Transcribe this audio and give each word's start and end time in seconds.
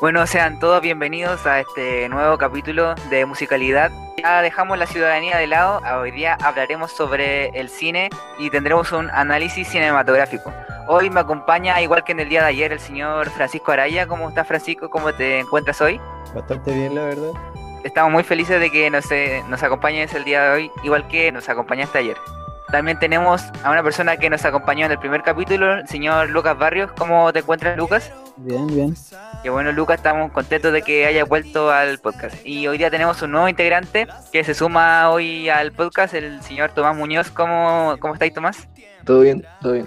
Bueno, 0.00 0.26
sean 0.26 0.58
todos 0.58 0.80
bienvenidos 0.80 1.44
a 1.46 1.60
este 1.60 2.08
nuevo 2.08 2.38
capítulo 2.38 2.94
de 3.10 3.26
musicalidad. 3.26 3.90
Ya 4.16 4.40
dejamos 4.40 4.78
la 4.78 4.86
ciudadanía 4.86 5.36
de 5.36 5.46
lado, 5.46 5.82
hoy 6.00 6.10
día 6.10 6.38
hablaremos 6.42 6.90
sobre 6.90 7.48
el 7.48 7.68
cine 7.68 8.08
y 8.38 8.48
tendremos 8.48 8.92
un 8.92 9.10
análisis 9.10 9.68
cinematográfico. 9.68 10.54
Hoy 10.88 11.10
me 11.10 11.20
acompaña, 11.20 11.82
igual 11.82 12.02
que 12.02 12.12
en 12.12 12.20
el 12.20 12.30
día 12.30 12.40
de 12.40 12.48
ayer, 12.48 12.72
el 12.72 12.80
señor 12.80 13.28
Francisco 13.28 13.72
Araya. 13.72 14.06
¿Cómo 14.06 14.30
estás, 14.30 14.48
Francisco? 14.48 14.88
¿Cómo 14.88 15.12
te 15.12 15.40
encuentras 15.40 15.78
hoy? 15.82 16.00
Bastante 16.34 16.72
bien, 16.72 16.94
la 16.94 17.04
verdad. 17.04 17.32
Estamos 17.84 18.10
muy 18.10 18.24
felices 18.24 18.58
de 18.58 18.70
que 18.70 18.88
nos, 18.88 19.12
eh, 19.12 19.44
nos 19.48 19.62
acompañes 19.62 20.14
el 20.14 20.24
día 20.24 20.44
de 20.44 20.50
hoy, 20.50 20.72
igual 20.82 21.08
que 21.08 21.30
nos 21.30 21.46
acompañaste 21.50 21.98
ayer. 21.98 22.16
También 22.70 23.00
tenemos 23.00 23.42
a 23.64 23.70
una 23.70 23.82
persona 23.82 24.16
que 24.16 24.30
nos 24.30 24.44
acompañó 24.44 24.86
en 24.86 24.92
el 24.92 24.98
primer 24.98 25.22
capítulo, 25.22 25.74
el 25.74 25.88
señor 25.88 26.30
Lucas 26.30 26.56
Barrios. 26.56 26.92
¿Cómo 26.92 27.32
te 27.32 27.40
encuentras, 27.40 27.76
Lucas? 27.76 28.12
Bien, 28.36 28.66
bien. 28.68 28.94
Y 29.42 29.48
bueno, 29.48 29.72
Lucas, 29.72 29.96
estamos 29.96 30.30
contentos 30.30 30.72
de 30.72 30.82
que 30.82 31.04
haya 31.04 31.24
vuelto 31.24 31.72
al 31.72 31.98
podcast. 31.98 32.36
Y 32.46 32.68
hoy 32.68 32.78
día 32.78 32.88
tenemos 32.88 33.20
un 33.22 33.32
nuevo 33.32 33.48
integrante 33.48 34.06
que 34.32 34.44
se 34.44 34.54
suma 34.54 35.10
hoy 35.10 35.48
al 35.48 35.72
podcast, 35.72 36.14
el 36.14 36.40
señor 36.42 36.70
Tomás 36.70 36.96
Muñoz. 36.96 37.32
¿Cómo, 37.32 37.96
cómo 37.98 38.14
estáis, 38.14 38.34
Tomás? 38.34 38.68
Todo 39.04 39.22
bien, 39.22 39.44
todo 39.60 39.72
bien. 39.72 39.86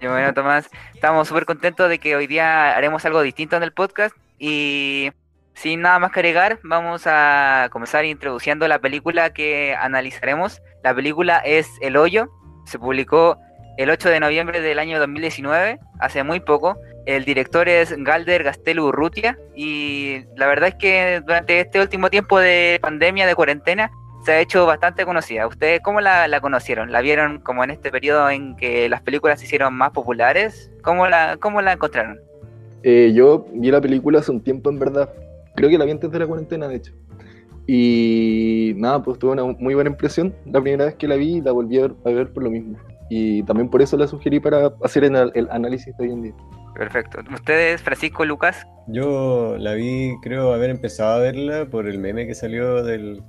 Y 0.00 0.06
bueno, 0.08 0.34
Tomás, 0.34 0.68
estamos 0.94 1.28
súper 1.28 1.46
contentos 1.46 1.88
de 1.88 2.00
que 2.00 2.16
hoy 2.16 2.26
día 2.26 2.76
haremos 2.76 3.04
algo 3.04 3.22
distinto 3.22 3.56
en 3.56 3.62
el 3.62 3.72
podcast. 3.72 4.16
Y 4.36 5.12
sin 5.54 5.82
nada 5.82 5.98
más 5.98 6.12
que 6.12 6.20
agregar, 6.20 6.58
vamos 6.62 7.02
a 7.06 7.68
comenzar 7.70 8.04
introduciendo 8.04 8.66
la 8.68 8.78
película 8.78 9.32
que 9.32 9.74
analizaremos. 9.74 10.62
La 10.82 10.94
película 10.94 11.38
es 11.38 11.68
El 11.80 11.96
Hoyo. 11.96 12.30
Se 12.64 12.78
publicó 12.78 13.38
el 13.76 13.90
8 13.90 14.10
de 14.10 14.20
noviembre 14.20 14.60
del 14.60 14.78
año 14.78 14.98
2019, 14.98 15.78
hace 15.98 16.22
muy 16.22 16.40
poco. 16.40 16.78
El 17.06 17.24
director 17.24 17.68
es 17.68 17.94
Galder 17.96 18.44
Gastelu 18.44 18.86
Urrutia 18.86 19.38
y 19.56 20.24
la 20.36 20.46
verdad 20.46 20.68
es 20.68 20.74
que 20.74 21.22
durante 21.24 21.60
este 21.60 21.80
último 21.80 22.10
tiempo 22.10 22.38
de 22.38 22.78
pandemia, 22.82 23.26
de 23.26 23.34
cuarentena, 23.34 23.90
se 24.24 24.32
ha 24.32 24.40
hecho 24.40 24.66
bastante 24.66 25.04
conocida. 25.04 25.46
¿Ustedes 25.46 25.80
cómo 25.82 26.00
la, 26.00 26.40
conocieron? 26.40 26.92
¿La 26.92 27.00
vieron 27.00 27.40
como 27.40 27.64
en 27.64 27.70
este 27.70 27.90
periodo 27.90 28.28
en 28.28 28.54
que 28.56 28.88
las 28.88 29.00
películas 29.00 29.40
se 29.40 29.46
hicieron 29.46 29.74
más 29.74 29.90
populares? 29.90 30.70
¿Cómo 30.82 31.06
la, 31.08 31.38
cómo 31.38 31.62
la 31.62 31.72
encontraron? 31.72 32.20
Eh, 32.82 33.12
yo 33.14 33.46
vi 33.52 33.70
la 33.70 33.80
película 33.80 34.20
hace 34.20 34.30
un 34.30 34.42
tiempo, 34.42 34.70
en 34.70 34.78
verdad. 34.78 35.10
Creo 35.60 35.68
que 35.68 35.76
la 35.76 35.84
vi 35.84 35.90
antes 35.90 36.10
de 36.10 36.18
la 36.18 36.26
cuarentena, 36.26 36.68
de 36.68 36.76
hecho. 36.76 36.94
Y 37.66 38.72
nada, 38.76 39.02
pues 39.02 39.18
tuve 39.18 39.32
una 39.32 39.44
muy 39.44 39.74
buena 39.74 39.90
impresión. 39.90 40.34
La 40.46 40.60
primera 40.62 40.86
vez 40.86 40.94
que 40.94 41.06
la 41.06 41.16
vi, 41.16 41.42
la 41.42 41.52
volví 41.52 41.78
a 41.78 41.88
ver 42.04 42.32
por 42.32 42.42
lo 42.42 42.50
mismo 42.50 42.78
y 43.10 43.42
también 43.42 43.68
por 43.68 43.82
eso 43.82 43.98
la 43.98 44.06
sugerí 44.06 44.40
para 44.40 44.72
hacer 44.82 45.04
el, 45.04 45.14
análisis 45.50 45.94
de 45.98 46.04
hoy 46.04 46.12
en 46.12 46.22
día. 46.22 46.34
Perfecto. 46.74 47.18
¿Ustedes, 47.30 47.82
Francisco 47.82 48.24
Lucas? 48.24 48.66
Yo 48.86 49.56
la 49.58 49.74
vi, 49.74 50.14
creo 50.22 50.54
haber 50.54 50.70
empezado 50.70 51.16
a 51.16 51.18
verla 51.18 51.66
por 51.66 51.86
el 51.86 51.98
meme 51.98 52.26
que 52.26 52.34
salió 52.34 52.82
del, 52.82 53.22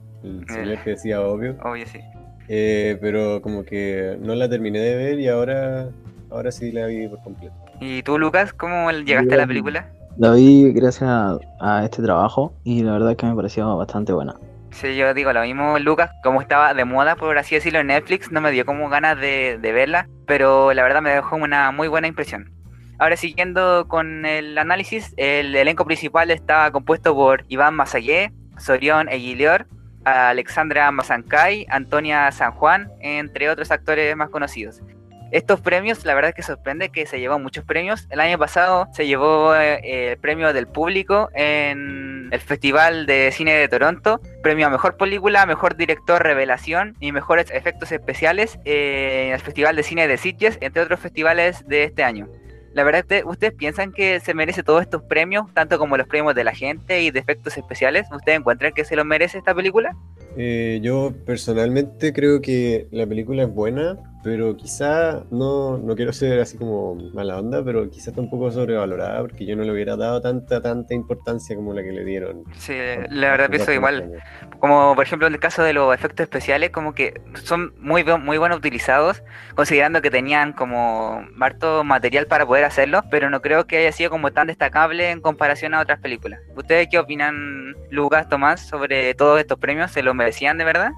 señor 0.48 0.84
que 0.84 0.92
decía 0.92 1.20
obvio. 1.22 1.58
Obvio, 1.64 1.86
sí. 1.88 2.00
Eh, 2.48 2.98
pero 3.02 3.42
como 3.42 3.66
que 3.66 4.18
no 4.22 4.36
la 4.36 4.48
terminé 4.48 4.80
de 4.80 4.96
ver 4.96 5.20
y 5.20 5.28
ahora, 5.28 5.90
ahora 6.30 6.52
sí 6.52 6.72
la 6.72 6.86
vi 6.86 7.08
por 7.10 7.22
completo. 7.24 7.56
¿Y 7.82 8.04
tú, 8.04 8.18
Lucas, 8.18 8.54
cómo 8.54 8.90
llegaste 8.92 9.34
a 9.34 9.38
la 9.38 9.48
película? 9.48 9.92
La 10.22 10.34
vi 10.34 10.72
gracias 10.72 11.10
a 11.10 11.84
este 11.84 12.04
trabajo 12.04 12.54
y 12.64 12.84
la 12.84 12.92
verdad 12.92 13.10
es 13.10 13.18
que 13.18 13.26
me 13.26 13.36
pareció 13.36 13.76
bastante 13.76 14.14
buena. 14.14 14.36
Sí, 14.70 14.96
yo 14.96 15.16
digo 15.16 15.34
lo 15.34 15.42
mismo, 15.42 15.80
Lucas, 15.80 16.12
como 16.22 16.42
estaba 16.42 16.76
de 16.76 16.86
moda, 16.86 17.16
por 17.16 17.40
así 17.40 17.56
decirlo, 17.56 17.80
en 17.80 17.88
Netflix, 17.88 18.32
no 18.32 18.40
me 18.40 18.52
dio 18.52 18.64
como 18.64 18.88
ganas 18.88 19.20
de, 19.20 19.58
verla, 19.60 20.08
pero 20.28 20.74
la 20.74 20.84
verdad 20.84 21.02
me 21.02 21.10
dejó 21.10 21.38
una 21.38 21.72
muy 21.72 21.88
buena 21.88 22.06
impresión. 22.06 22.52
Ahora 23.00 23.18
siguiendo 23.18 23.88
con 23.88 24.28
el 24.28 24.60
análisis, 24.60 25.12
el 25.18 25.56
elenco 25.56 25.86
principal 25.86 26.30
estaba 26.30 26.70
compuesto 26.70 27.16
por 27.16 27.44
Iván 27.48 27.74
Masayé, 27.74 28.32
Sorión 28.60 29.10
Eguilior, 29.10 29.66
Alexandra 30.04 30.92
Mazancay, 30.92 31.66
Antonia 31.68 32.32
San 32.32 32.52
Juan, 32.52 32.92
entre 33.00 33.50
otros 33.50 33.72
actores 33.72 34.16
más 34.16 34.30
conocidos. 34.30 34.84
Estos 35.32 35.62
premios, 35.62 36.04
la 36.06 36.14
verdad 36.14 36.30
es 36.30 36.36
que 36.36 36.44
sorprende 36.44 36.90
que 36.90 37.06
se 37.06 37.20
llevó 37.22 37.40
muchos 37.40 37.64
premios. 37.64 38.06
El 38.10 38.20
año 38.20 38.38
pasado 38.38 38.90
se 38.94 39.08
llevó 39.08 39.56
eh, 39.56 40.12
el 40.12 40.18
premio 40.18 40.52
del 40.52 40.68
público 40.68 41.30
en 41.34 42.28
el 42.32 42.40
Festival 42.42 43.06
de 43.06 43.32
Cine 43.32 43.54
de 43.54 43.70
Toronto, 43.70 44.20
premio 44.44 44.68
a 44.68 44.70
Mejor 44.70 44.98
Película, 44.98 45.46
Mejor 45.46 45.78
Director 45.78 46.22
Revelación 46.22 46.98
y 47.00 47.14
Mejores 47.14 47.50
Efectos 47.50 47.94
Especiales 47.94 48.60
eh, 48.66 49.28
en 49.28 49.34
el 49.34 49.40
Festival 49.40 49.78
de 49.78 49.84
Cine 49.84 50.08
de 50.10 50.18
Sitges, 50.18 50.58
entre 50.60 50.84
otros 50.84 51.00
festivales 51.00 51.66
de 51.66 51.86
este 51.86 52.04
año. 52.04 52.28
La 52.74 52.84
verdad, 52.84 53.06
¿ustedes 53.26 53.54
piensan 53.54 53.92
que 53.92 54.22
se 54.22 54.34
merece 54.34 54.64
todos 54.64 54.82
estos 54.82 55.02
premios, 55.04 55.46
tanto 55.54 55.78
como 55.78 55.98
los 55.98 56.08
premios 56.08 56.36
de 56.36 56.46
la 56.46 56.54
gente 56.54 57.02
y 57.02 57.12
de 57.12 57.20
efectos 57.20 57.58
especiales? 57.58 58.08
¿Ustedes 58.12 58.40
encuentran 58.40 58.72
que 58.74 58.86
se 58.86 58.96
lo 58.96 59.04
merece 59.04 59.38
esta 59.38 59.54
película? 59.54 59.94
Eh, 60.38 60.80
yo 60.82 61.14
personalmente 61.26 62.14
creo 62.14 62.42
que 62.42 62.88
la 62.92 63.06
película 63.06 63.44
es 63.44 63.54
buena, 63.54 63.98
pero 64.24 64.56
quizá 64.56 65.24
no, 65.32 65.78
no 65.78 65.96
quiero 65.96 66.14
ser 66.14 66.40
así 66.40 66.58
como 66.58 66.96
mala 67.14 67.38
onda, 67.38 67.64
pero 67.64 67.90
quizá 67.90 68.12
está 68.12 68.22
un 68.22 68.30
poco 68.30 68.52
sobrevalorada 68.52 69.22
porque 69.22 69.46
yo 69.46 69.56
no 69.56 69.64
le 69.64 69.72
hubiera 69.72 69.96
dado 69.96 70.22
tanta, 70.22 70.62
tanta 70.62 70.94
importancia 70.94 71.56
como 71.56 71.74
la 71.74 71.82
que 71.82 71.92
le 71.92 72.06
dieron. 72.06 72.44
Sí, 72.54 72.76
la 73.10 73.32
verdad 73.32 73.50
pienso 73.50 73.72
igual. 73.72 74.12
Como 74.60 74.94
por 74.96 75.04
ejemplo 75.04 75.28
en 75.28 75.34
el 75.34 75.40
caso 75.40 75.64
de 75.64 75.74
los 75.74 75.94
efectos 75.94 76.24
especiales, 76.24 76.70
como 76.70 76.94
que 76.94 77.20
son 77.44 77.74
muy, 77.80 78.04
muy 78.04 78.38
buenos 78.38 78.60
utilizados, 78.60 79.24
considerando 79.56 80.02
que 80.02 80.12
tenían 80.12 80.54
como 80.54 81.26
harto 81.40 81.84
material 81.84 82.28
para 82.28 82.46
poder 82.46 82.66
hacerlo, 82.66 83.04
pero 83.10 83.30
no 83.30 83.42
creo 83.42 83.66
que 83.66 83.78
haya 83.78 83.92
sido 83.92 84.12
como 84.12 84.32
tan 84.32 84.48
destacable 84.48 85.10
en 85.10 85.22
comparación 85.22 85.74
a 85.74 85.82
otras 85.82 86.00
películas. 86.00 86.42
¿Ustedes 86.56 86.88
qué 86.92 87.00
opinan, 87.00 87.76
Lucas, 87.90 88.30
Tomás, 88.30 88.68
sobre 88.68 89.16
todos 89.16 89.40
estos 89.40 89.58
premios? 89.58 89.92
¿Se 89.92 90.04
merecían 90.22 90.58
de 90.58 90.66
verdad? 90.66 90.92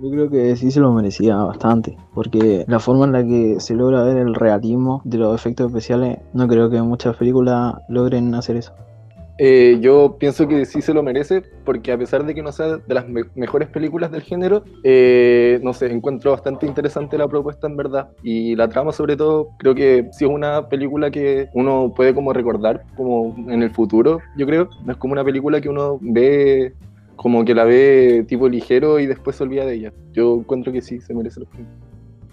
Yo 0.00 0.10
creo 0.10 0.30
que 0.30 0.56
sí 0.56 0.70
se 0.70 0.80
lo 0.80 0.92
merecía 0.92 1.36
bastante, 1.36 1.96
porque 2.14 2.64
la 2.66 2.80
forma 2.80 3.04
en 3.04 3.12
la 3.12 3.22
que 3.22 3.60
se 3.60 3.74
logra 3.74 4.02
ver 4.02 4.16
el 4.16 4.34
realismo 4.34 5.02
de 5.04 5.18
los 5.18 5.34
efectos 5.34 5.66
especiales, 5.66 6.18
no 6.32 6.48
creo 6.48 6.70
que 6.70 6.80
muchas 6.80 7.16
películas 7.16 7.74
logren 7.88 8.34
hacer 8.34 8.56
eso. 8.56 8.72
Eh, 9.42 9.78
yo 9.80 10.16
pienso 10.18 10.46
que 10.46 10.66
sí 10.66 10.82
se 10.82 10.92
lo 10.92 11.02
merece, 11.02 11.42
porque 11.64 11.92
a 11.92 11.96
pesar 11.96 12.26
de 12.26 12.34
que 12.34 12.42
no 12.42 12.52
sea 12.52 12.76
de 12.76 12.94
las 12.94 13.06
mejores 13.08 13.68
películas 13.70 14.10
del 14.10 14.20
género, 14.20 14.64
eh, 14.84 15.58
no 15.62 15.72
sé, 15.72 15.90
encuentro 15.90 16.32
bastante 16.32 16.66
interesante 16.66 17.16
la 17.16 17.26
propuesta 17.26 17.66
en 17.66 17.74
verdad. 17.74 18.10
Y 18.22 18.54
la 18.54 18.68
trama 18.68 18.92
sobre 18.92 19.16
todo, 19.16 19.48
creo 19.58 19.74
que 19.74 20.10
sí 20.12 20.26
es 20.26 20.30
una 20.30 20.68
película 20.68 21.10
que 21.10 21.48
uno 21.54 21.90
puede 21.96 22.14
como 22.14 22.34
recordar 22.34 22.84
como 22.98 23.34
en 23.48 23.62
el 23.62 23.70
futuro, 23.70 24.20
yo 24.36 24.44
creo. 24.44 24.68
No 24.84 24.92
es 24.92 24.98
como 24.98 25.12
una 25.12 25.24
película 25.24 25.58
que 25.58 25.70
uno 25.70 25.96
ve 26.02 26.74
como 27.20 27.44
que 27.44 27.54
la 27.54 27.64
ve 27.64 28.24
tipo 28.26 28.48
ligero 28.48 28.98
y 28.98 29.06
después 29.06 29.36
se 29.36 29.42
olvida 29.42 29.66
de 29.66 29.74
ella. 29.74 29.92
Yo 30.12 30.36
encuentro 30.38 30.72
que 30.72 30.80
sí, 30.80 31.02
se 31.02 31.12
merece 31.12 31.40
los 31.40 31.50
premios. 31.50 31.70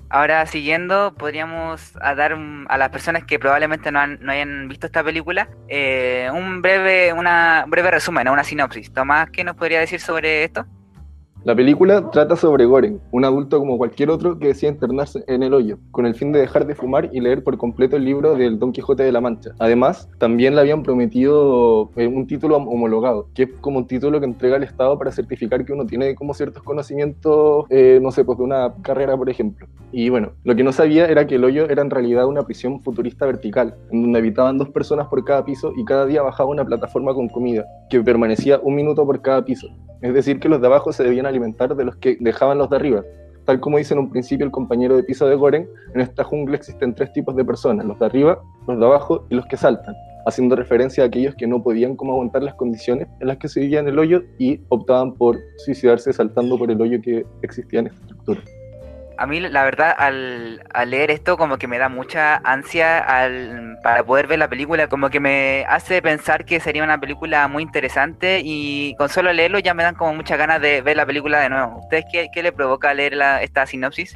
Ahora, 0.07 0.45
siguiendo, 0.45 1.13
podríamos 1.13 1.91
dar 1.95 2.37
a 2.69 2.77
las 2.77 2.89
personas 2.89 3.25
que 3.25 3.37
probablemente 3.37 3.91
no, 3.91 3.99
hayan 3.99 4.69
visto 4.69 4.85
esta 4.85 5.03
película 5.03 5.49
eh, 5.67 6.29
un 6.33 6.61
breve, 6.61 7.11
una 7.11 7.65
breve 7.67 7.91
resumen, 7.91 8.29
una 8.29 8.45
sinopsis. 8.45 8.93
Tomás, 8.93 9.29
¿qué 9.29 9.43
nos 9.43 9.57
podría 9.57 9.81
decir 9.81 9.99
sobre 9.99 10.45
esto? 10.45 10.65
La 11.43 11.55
película 11.55 12.09
trata 12.11 12.35
sobre 12.35 12.65
Goren, 12.65 12.99
un 13.11 13.23
adulto 13.23 13.59
como 13.59 13.77
cualquier 13.77 14.09
otro 14.09 14.37
que 14.37 14.47
decide 14.47 14.71
internarse 14.71 15.23
en 15.27 15.43
el 15.43 15.53
hoyo, 15.53 15.77
con 15.91 16.05
el 16.05 16.13
fin 16.13 16.31
de 16.31 16.39
dejar 16.39 16.65
de 16.65 16.75
fumar 16.75 17.09
y 17.13 17.21
leer 17.21 17.43
por 17.43 17.57
completo 17.57 17.95
el 17.95 18.03
libro 18.03 18.35
del 18.35 18.59
Don 18.59 18.73
Quijote 18.73 19.03
de 19.03 19.11
la 19.11 19.21
Mancha. 19.21 19.51
Además, 19.59 20.09
también 20.17 20.55
le 20.55 20.61
habían 20.61 20.83
prometido 20.83 21.91
eh, 21.95 22.07
un 22.07 22.27
título 22.27 22.57
homologado, 22.57 23.29
que 23.33 23.43
es 23.43 23.49
como 23.61 23.77
un 23.77 23.87
título 23.87 24.19
que 24.19 24.25
entrega 24.25 24.57
el 24.57 24.63
Estado 24.63 24.97
para 24.97 25.11
certificar 25.11 25.63
que 25.63 25.71
uno 25.71 25.85
tiene 25.85 26.15
como 26.15 26.33
ciertos 26.33 26.63
conocimientos, 26.63 27.65
eh, 27.69 27.99
no 28.01 28.11
sé, 28.11 28.25
pues 28.25 28.39
de 28.39 28.43
una 28.43 28.73
carrera, 28.81 29.15
por 29.15 29.29
ejemplo. 29.29 29.67
Y 29.91 30.09
bueno, 30.09 30.31
lo 30.43 30.55
que 30.55 30.63
no 30.63 30.73
sabía 30.73 31.05
era 31.05 31.27
que 31.27 31.35
el 31.35 31.45
hoyo 31.45 31.69
era 31.69 31.81
en 31.81 31.91
realidad 31.91 32.25
una 32.25 32.41
prisión 32.41 32.81
futurista 32.81 33.25
vertical, 33.25 33.75
en 33.91 34.01
donde 34.01 34.19
habitaban 34.19 34.57
dos 34.57 34.69
personas 34.69 35.07
por 35.07 35.23
cada 35.23 35.45
piso 35.45 35.71
y 35.77 35.85
cada 35.85 36.05
día 36.07 36.23
bajaba 36.23 36.49
una 36.49 36.65
plataforma 36.65 37.13
con 37.13 37.29
comida, 37.29 37.65
que 37.89 38.01
permanecía 38.01 38.59
un 38.61 38.75
minuto 38.75 39.05
por 39.05 39.21
cada 39.21 39.45
piso. 39.45 39.67
Es 40.01 40.13
decir, 40.13 40.39
que 40.39 40.49
los 40.49 40.61
de 40.61 40.67
abajo 40.67 40.91
se 40.93 41.03
debían 41.03 41.25
alimentar 41.27 41.75
de 41.75 41.85
los 41.85 41.95
que 41.97 42.17
dejaban 42.19 42.57
los 42.57 42.69
de 42.69 42.75
arriba. 42.75 43.03
Tal 43.45 43.59
como 43.59 43.77
dice 43.77 43.93
en 43.93 43.99
un 44.01 44.09
principio 44.09 44.45
el 44.45 44.51
compañero 44.51 44.95
de 44.97 45.03
piso 45.03 45.27
de 45.27 45.35
Goren, 45.35 45.69
en 45.93 46.01
esta 46.01 46.23
jungla 46.23 46.57
existen 46.57 46.93
tres 46.93 47.13
tipos 47.13 47.35
de 47.35 47.45
personas, 47.45 47.85
los 47.85 47.97
de 47.99 48.05
arriba, 48.05 48.41
los 48.67 48.77
de 48.77 48.85
abajo 48.85 49.25
y 49.29 49.35
los 49.35 49.45
que 49.45 49.55
saltan, 49.55 49.95
haciendo 50.25 50.55
referencia 50.55 51.03
a 51.03 51.07
aquellos 51.07 51.35
que 51.35 51.47
no 51.47 51.63
podían 51.63 51.95
como 51.95 52.13
aguantar 52.13 52.43
las 52.43 52.55
condiciones 52.55 53.07
en 53.21 53.27
las 53.27 53.37
que 53.37 53.47
se 53.47 53.61
vivía 53.61 53.79
en 53.79 53.87
el 53.87 53.99
hoyo 53.99 54.23
y 54.37 54.59
optaban 54.67 55.13
por 55.13 55.37
suicidarse 55.57 56.11
saltando 56.11 56.57
por 56.57 56.69
el 56.71 56.81
hoyo 56.81 57.01
que 57.01 57.25
existía 57.41 57.79
en 57.79 57.87
esta 57.87 58.01
estructura 58.01 58.41
a 59.17 59.25
mí 59.25 59.39
la 59.39 59.63
verdad 59.63 59.93
al, 59.97 60.61
leer 60.87 61.11
esto 61.11 61.37
como 61.37 61.57
que 61.57 61.67
me 61.67 61.77
da 61.77 61.89
mucha 61.89 62.37
ansia 62.37 62.99
al, 62.99 63.77
para 63.83 64.03
poder 64.03 64.27
ver 64.27 64.39
la 64.39 64.47
película, 64.47 64.87
como 64.87 65.09
que 65.09 65.19
me 65.19 65.65
hace 65.67 66.01
pensar 66.01 66.45
que 66.45 66.59
sería 66.59 66.83
una 66.83 66.99
película 66.99 67.47
muy 67.47 67.63
interesante 67.63 68.41
y 68.43 68.95
con 68.97 69.09
solo 69.09 69.33
leerlo 69.33 69.59
ya 69.59 69.73
me 69.73 69.83
dan 69.83 69.95
como 69.95 70.13
muchas 70.13 70.37
ganas 70.37 70.61
de 70.61 70.81
ver 70.81 70.97
la 70.97 71.05
película 71.05 71.39
de 71.39 71.49
nuevo. 71.49 71.79
¿Ustedes 71.79 72.05
qué, 72.11 72.27
qué 72.33 72.43
le 72.43 72.51
provoca 72.51 72.93
leer 72.93 73.17
esta 73.41 73.65
sinopsis? 73.65 74.15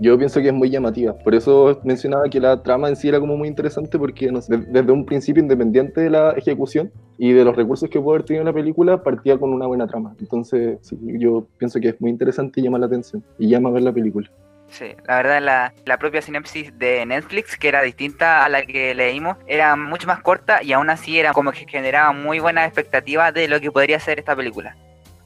Yo 0.00 0.16
pienso 0.16 0.40
que 0.40 0.48
es 0.48 0.54
muy 0.54 0.70
llamativa, 0.70 1.12
por 1.12 1.34
eso 1.34 1.80
mencionaba 1.82 2.28
que 2.28 2.38
la 2.38 2.62
trama 2.62 2.88
en 2.88 2.94
sí 2.94 3.08
era 3.08 3.18
como 3.18 3.36
muy 3.36 3.48
interesante 3.48 3.98
porque 3.98 4.30
desde 4.30 4.92
un 4.92 5.04
principio 5.04 5.42
independiente 5.42 6.02
de 6.02 6.10
la 6.10 6.32
ejecución, 6.32 6.92
y 7.18 7.32
de 7.32 7.44
los 7.44 7.56
recursos 7.56 7.90
que 7.90 8.00
pudo 8.00 8.14
haber 8.14 8.24
tenido 8.24 8.44
la 8.44 8.52
película, 8.52 9.02
partía 9.02 9.36
con 9.36 9.52
una 9.52 9.66
buena 9.66 9.86
trama. 9.86 10.14
Entonces, 10.20 10.78
sí, 10.82 10.96
yo 11.18 11.46
pienso 11.58 11.80
que 11.80 11.88
es 11.88 12.00
muy 12.00 12.10
interesante 12.10 12.60
y 12.60 12.64
llama 12.64 12.78
la 12.78 12.86
atención, 12.86 13.22
y 13.38 13.48
llama 13.48 13.68
a 13.68 13.72
ver 13.72 13.82
la 13.82 13.92
película. 13.92 14.30
Sí, 14.70 14.94
la 15.06 15.16
verdad 15.16 15.42
la, 15.42 15.74
la 15.86 15.98
propia 15.98 16.20
sinopsis 16.20 16.78
de 16.78 17.04
Netflix, 17.06 17.56
que 17.56 17.68
era 17.68 17.82
distinta 17.82 18.44
a 18.44 18.48
la 18.48 18.64
que 18.64 18.94
leímos, 18.94 19.36
era 19.46 19.76
mucho 19.76 20.06
más 20.06 20.20
corta 20.20 20.62
y 20.62 20.72
aún 20.72 20.90
así 20.90 21.18
era 21.18 21.32
como 21.32 21.52
que 21.52 21.66
generaba 21.66 22.12
muy 22.12 22.38
buenas 22.38 22.66
expectativas 22.66 23.32
de 23.32 23.48
lo 23.48 23.60
que 23.60 23.72
podría 23.72 23.98
ser 23.98 24.18
esta 24.18 24.36
película. 24.36 24.76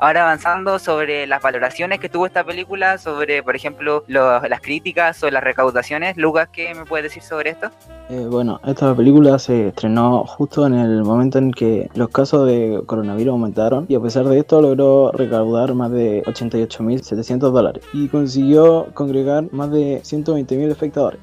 Ahora 0.03 0.23
avanzando 0.23 0.81
sobre 0.81 1.29
las 1.29 1.41
valoraciones 1.41 2.01
que 2.01 2.09
tuvo 2.09 2.27
esta 2.27 2.43
película, 2.43 2.99
sobre, 2.99 3.41
por 3.45 3.55
ejemplo, 3.55 4.03
lo- 4.09 4.41
las 4.49 4.61
críticas 4.61 5.23
o 5.23 5.31
las 5.31 5.45
recaudaciones. 5.45 6.17
Lucas, 6.17 6.49
¿qué 6.53 6.75
me 6.75 6.85
puedes 6.85 7.05
decir 7.05 7.23
sobre 7.23 7.51
esto? 7.51 7.69
Eh, 8.11 8.27
bueno, 8.29 8.59
esta 8.67 8.93
película 8.97 9.39
se 9.39 9.69
estrenó 9.69 10.25
justo 10.25 10.67
en 10.67 10.75
el 10.75 11.05
momento 11.05 11.39
en 11.39 11.53
que 11.53 11.89
los 11.95 12.09
casos 12.09 12.49
de 12.49 12.83
coronavirus 12.85 13.31
aumentaron 13.31 13.87
y 13.89 13.95
a 13.95 14.01
pesar 14.01 14.25
de 14.25 14.41
esto 14.41 14.61
logró 14.61 15.13
recaudar 15.13 15.73
más 15.75 15.93
de 15.93 16.25
88.700 16.25 17.53
dólares 17.53 17.85
y 17.93 18.09
consiguió 18.09 18.89
congregar 18.95 19.45
más 19.53 19.71
de 19.71 20.01
120.000 20.03 20.69
espectadores. 20.69 21.21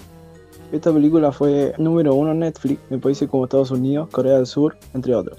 Esta 0.71 0.93
película 0.93 1.33
fue 1.33 1.73
número 1.77 2.13
uno 2.13 2.31
en 2.31 2.39
Netflix 2.39 2.79
en 2.89 3.01
países 3.01 3.27
como 3.27 3.43
Estados 3.43 3.71
Unidos, 3.71 4.07
Corea 4.09 4.35
del 4.37 4.45
Sur, 4.45 4.77
entre 4.93 5.13
otros. 5.15 5.37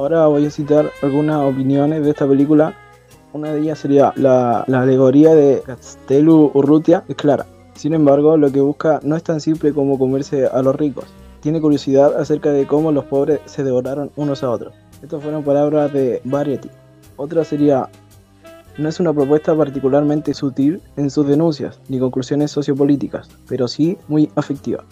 Ahora 0.00 0.26
voy 0.28 0.46
a 0.46 0.50
citar 0.50 0.90
algunas 1.02 1.42
opiniones 1.42 2.02
de 2.02 2.08
esta 2.08 2.26
película. 2.26 2.74
Una 3.34 3.52
de 3.52 3.60
ellas 3.60 3.80
sería 3.80 4.14
la, 4.16 4.60
alegoría 4.60 5.34
de 5.34 5.62
Castelu 5.66 6.50
Urrutia 6.54 7.04
es 7.06 7.16
clara. 7.16 7.44
Sin 7.74 7.92
embargo, 7.92 8.38
lo 8.38 8.50
que 8.50 8.62
busca 8.62 9.00
no 9.02 9.14
es 9.14 9.22
tan 9.22 9.42
simple 9.42 9.74
como 9.74 9.98
comerse 9.98 10.46
a 10.46 10.62
los 10.62 10.74
ricos. 10.74 11.04
Tiene 11.40 11.60
curiosidad 11.60 12.18
acerca 12.18 12.50
de 12.50 12.66
cómo 12.66 12.92
los 12.92 13.04
pobres 13.04 13.40
se 13.44 13.62
devoraron 13.62 14.10
unos 14.16 14.42
a 14.42 14.48
otros. 14.48 14.72
Estas 15.02 15.22
fueron 15.22 15.44
palabras 15.44 15.92
de 15.92 16.22
Variety. 16.24 16.70
Otra 17.16 17.44
sería, 17.44 17.90
no 18.78 18.88
es 18.88 19.00
una 19.00 19.12
propuesta 19.12 19.54
particularmente 19.54 20.32
sutil 20.32 20.80
en 20.96 21.10
sus 21.10 21.26
denuncias 21.26 21.78
ni 21.90 21.98
conclusiones 21.98 22.50
sociopolíticas, 22.50 23.28
pero 23.46 23.68
sí 23.68 23.98
muy 24.08 24.30
afectiva. 24.34 24.82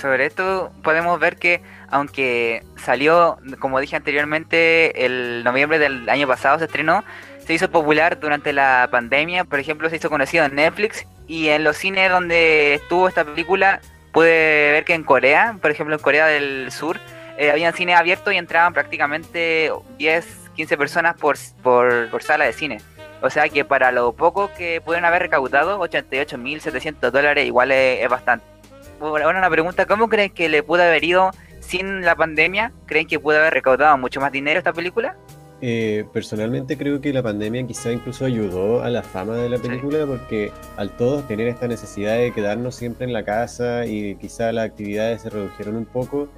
Sobre 0.00 0.24
esto 0.24 0.72
podemos 0.82 1.20
ver 1.20 1.36
que 1.36 1.60
aunque 1.90 2.64
salió, 2.76 3.38
como 3.58 3.80
dije 3.80 3.96
anteriormente, 3.96 5.04
el 5.04 5.44
noviembre 5.44 5.78
del 5.78 6.08
año 6.08 6.26
pasado 6.26 6.58
se 6.58 6.64
estrenó, 6.64 7.04
se 7.44 7.52
hizo 7.52 7.70
popular 7.70 8.18
durante 8.18 8.52
la 8.52 8.88
pandemia, 8.90 9.44
por 9.44 9.58
ejemplo, 9.58 9.90
se 9.90 9.96
hizo 9.96 10.08
conocido 10.08 10.44
en 10.44 10.54
Netflix 10.54 11.06
y 11.26 11.48
en 11.48 11.64
los 11.64 11.76
cines 11.76 12.10
donde 12.10 12.74
estuvo 12.74 13.08
esta 13.08 13.24
película 13.24 13.80
pude 14.12 14.72
ver 14.72 14.84
que 14.84 14.94
en 14.94 15.04
Corea, 15.04 15.56
por 15.60 15.70
ejemplo 15.70 15.94
en 15.94 16.00
Corea 16.00 16.26
del 16.26 16.72
Sur, 16.72 16.98
eh, 17.36 17.50
habían 17.50 17.74
cines 17.74 17.96
abiertos 17.96 18.32
y 18.32 18.38
entraban 18.38 18.72
prácticamente 18.72 19.70
10, 19.98 20.50
15 20.56 20.76
personas 20.78 21.16
por, 21.16 21.36
por, 21.62 22.22
sala 22.22 22.46
de 22.46 22.52
cine. 22.54 22.80
O 23.20 23.28
sea 23.28 23.48
que 23.50 23.66
para 23.66 23.92
lo 23.92 24.14
poco 24.14 24.50
que 24.56 24.80
pudieron 24.80 25.04
haber 25.04 25.22
recaudado, 25.22 25.78
88.700 25.80 27.10
dólares 27.10 27.46
igual 27.46 27.70
es 27.70 28.08
bastante. 28.08 28.59
Bueno, 29.00 29.24
ahora 29.24 29.38
una 29.38 29.48
pregunta, 29.48 29.86
¿cómo 29.86 30.10
creen 30.10 30.28
que 30.28 30.50
le 30.50 30.62
pudo 30.62 30.82
haber 30.82 31.02
ido 31.02 31.30
sin 31.60 32.02
la 32.02 32.14
pandemia? 32.14 32.70
¿Creen 32.84 33.06
que 33.06 33.18
pudo 33.18 33.38
haber 33.38 33.54
recaudado 33.54 33.96
mucho 33.96 34.20
más 34.20 34.30
dinero 34.30 34.58
esta 34.58 34.74
película? 34.74 35.16
Eh, 35.62 36.04
personalmente 36.12 36.76
creo 36.76 37.00
que 37.00 37.10
la 37.10 37.22
pandemia 37.22 37.66
quizá 37.66 37.92
incluso 37.92 38.26
ayudó 38.26 38.82
a 38.82 38.90
la 38.90 39.02
fama 39.02 39.36
de 39.36 39.48
la 39.48 39.56
película 39.56 40.04
porque 40.06 40.52
al 40.76 40.90
todos 40.90 41.26
tener 41.28 41.48
esta 41.48 41.66
necesidad 41.66 42.18
de 42.18 42.32
quedarnos 42.32 42.74
siempre 42.74 43.06
en 43.06 43.14
la 43.14 43.24
casa 43.24 43.86
y 43.86 44.16
quizá 44.16 44.52
las 44.52 44.66
actividades 44.66 45.22
se 45.22 45.30
redujeron 45.30 45.76
un 45.76 45.86
poco, 45.86 46.28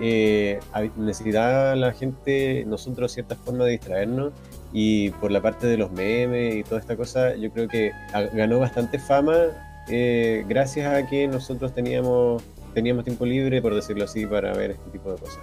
eh, 0.00 0.58
necesitaba 0.96 1.76
la 1.76 1.92
gente, 1.92 2.64
nosotros 2.66 3.12
cierta 3.12 3.36
forma 3.36 3.64
de 3.64 3.72
distraernos 3.72 4.32
y 4.72 5.10
por 5.10 5.30
la 5.30 5.40
parte 5.40 5.68
de 5.68 5.76
los 5.76 5.92
memes 5.92 6.56
y 6.56 6.64
toda 6.64 6.80
esta 6.80 6.96
cosa 6.96 7.36
yo 7.36 7.48
creo 7.52 7.68
que 7.68 7.92
ganó 8.32 8.58
bastante 8.58 8.98
fama 8.98 9.67
eh, 9.90 10.44
gracias 10.48 10.92
a 10.92 11.06
que 11.06 11.26
nosotros 11.28 11.74
teníamos, 11.74 12.42
teníamos 12.74 13.04
tiempo 13.04 13.24
libre, 13.26 13.60
por 13.62 13.74
decirlo 13.74 14.04
así, 14.04 14.26
para 14.26 14.52
ver 14.52 14.72
este 14.72 14.90
tipo 14.90 15.12
de 15.12 15.18
cosas. 15.20 15.38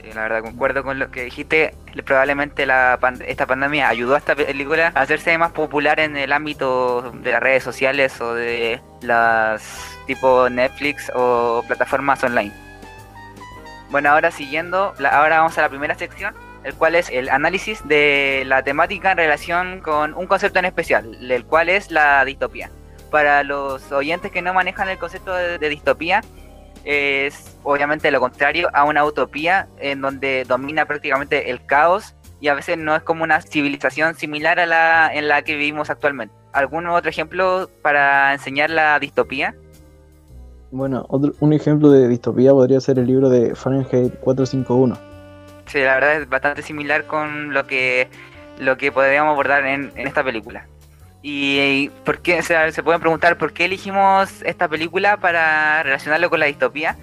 Sí, 0.00 0.12
la 0.14 0.22
verdad 0.22 0.42
concuerdo 0.42 0.82
con 0.82 0.98
lo 0.98 1.10
que 1.10 1.24
dijiste. 1.24 1.74
Probablemente 2.04 2.64
la 2.66 2.98
pan- 3.00 3.22
esta 3.26 3.46
pandemia 3.46 3.88
ayudó 3.88 4.14
a 4.14 4.18
esta 4.18 4.34
película 4.36 4.92
a 4.94 5.00
hacerse 5.00 5.36
más 5.36 5.52
popular 5.52 5.98
en 6.00 6.16
el 6.16 6.32
ámbito 6.32 7.10
de 7.12 7.32
las 7.32 7.42
redes 7.42 7.62
sociales 7.62 8.20
o 8.20 8.34
de 8.34 8.80
las 9.02 9.96
tipo 10.06 10.48
Netflix 10.48 11.10
o 11.14 11.64
plataformas 11.66 12.22
online. 12.24 12.52
Bueno, 13.90 14.10
ahora 14.10 14.30
siguiendo, 14.30 14.94
ahora 15.10 15.38
vamos 15.38 15.56
a 15.58 15.62
la 15.62 15.68
primera 15.68 15.94
sección, 15.94 16.34
el 16.62 16.74
cual 16.74 16.94
es 16.94 17.08
el 17.10 17.28
análisis 17.30 17.86
de 17.88 18.42
la 18.46 18.62
temática 18.62 19.12
en 19.12 19.16
relación 19.18 19.80
con 19.80 20.14
un 20.14 20.26
concepto 20.26 20.58
en 20.58 20.66
especial, 20.66 21.30
el 21.30 21.44
cual 21.44 21.68
es 21.68 21.90
la 21.90 22.24
distopía. 22.24 22.70
Para 23.10 23.42
los 23.42 23.90
oyentes 23.92 24.30
que 24.30 24.42
no 24.42 24.52
manejan 24.54 24.88
el 24.88 24.98
concepto 24.98 25.34
de, 25.34 25.58
de 25.58 25.68
distopía, 25.68 26.22
es 26.84 27.56
obviamente 27.64 28.10
lo 28.10 28.20
contrario 28.20 28.68
a 28.72 28.84
una 28.84 29.04
utopía 29.04 29.68
en 29.78 30.00
donde 30.00 30.44
domina 30.46 30.86
prácticamente 30.86 31.50
el 31.50 31.64
caos 31.66 32.14
y 32.40 32.48
a 32.48 32.54
veces 32.54 32.78
no 32.78 32.94
es 32.94 33.02
como 33.02 33.24
una 33.24 33.40
civilización 33.42 34.14
similar 34.14 34.60
a 34.60 34.66
la 34.66 35.10
en 35.12 35.26
la 35.28 35.42
que 35.42 35.56
vivimos 35.56 35.90
actualmente. 35.90 36.34
¿Algún 36.52 36.86
otro 36.86 37.10
ejemplo 37.10 37.68
para 37.82 38.32
enseñar 38.32 38.70
la 38.70 38.98
distopía? 38.98 39.54
Bueno, 40.70 41.04
otro- 41.08 41.32
un 41.40 41.52
ejemplo 41.52 41.90
de 41.90 42.08
distopía 42.08 42.52
podría 42.52 42.80
ser 42.80 42.98
el 42.98 43.06
libro 43.06 43.28
de 43.28 43.54
Fahrenheit 43.54 44.14
451. 44.20 44.96
Sí, 45.66 45.80
la 45.80 45.94
verdad 45.94 46.16
es 46.22 46.28
bastante 46.28 46.62
similar 46.62 47.04
con 47.04 47.52
lo 47.54 47.66
que 47.66 48.08
lo 48.58 48.76
que 48.76 48.90
podríamos 48.92 49.32
abordar 49.32 49.64
en, 49.66 49.92
en 49.94 50.06
esta 50.08 50.24
película. 50.24 50.66
Y 51.30 51.90
por 52.06 52.22
se 52.24 52.82
pueden 52.82 53.02
preguntar 53.02 53.36
por 53.36 53.52
qué 53.52 53.66
elegimos 53.66 54.40
esta 54.46 54.66
película 54.66 55.18
para 55.18 55.82
relacionarlo 55.82 56.30
con 56.30 56.40
la 56.40 56.46
distopía. 56.46 56.96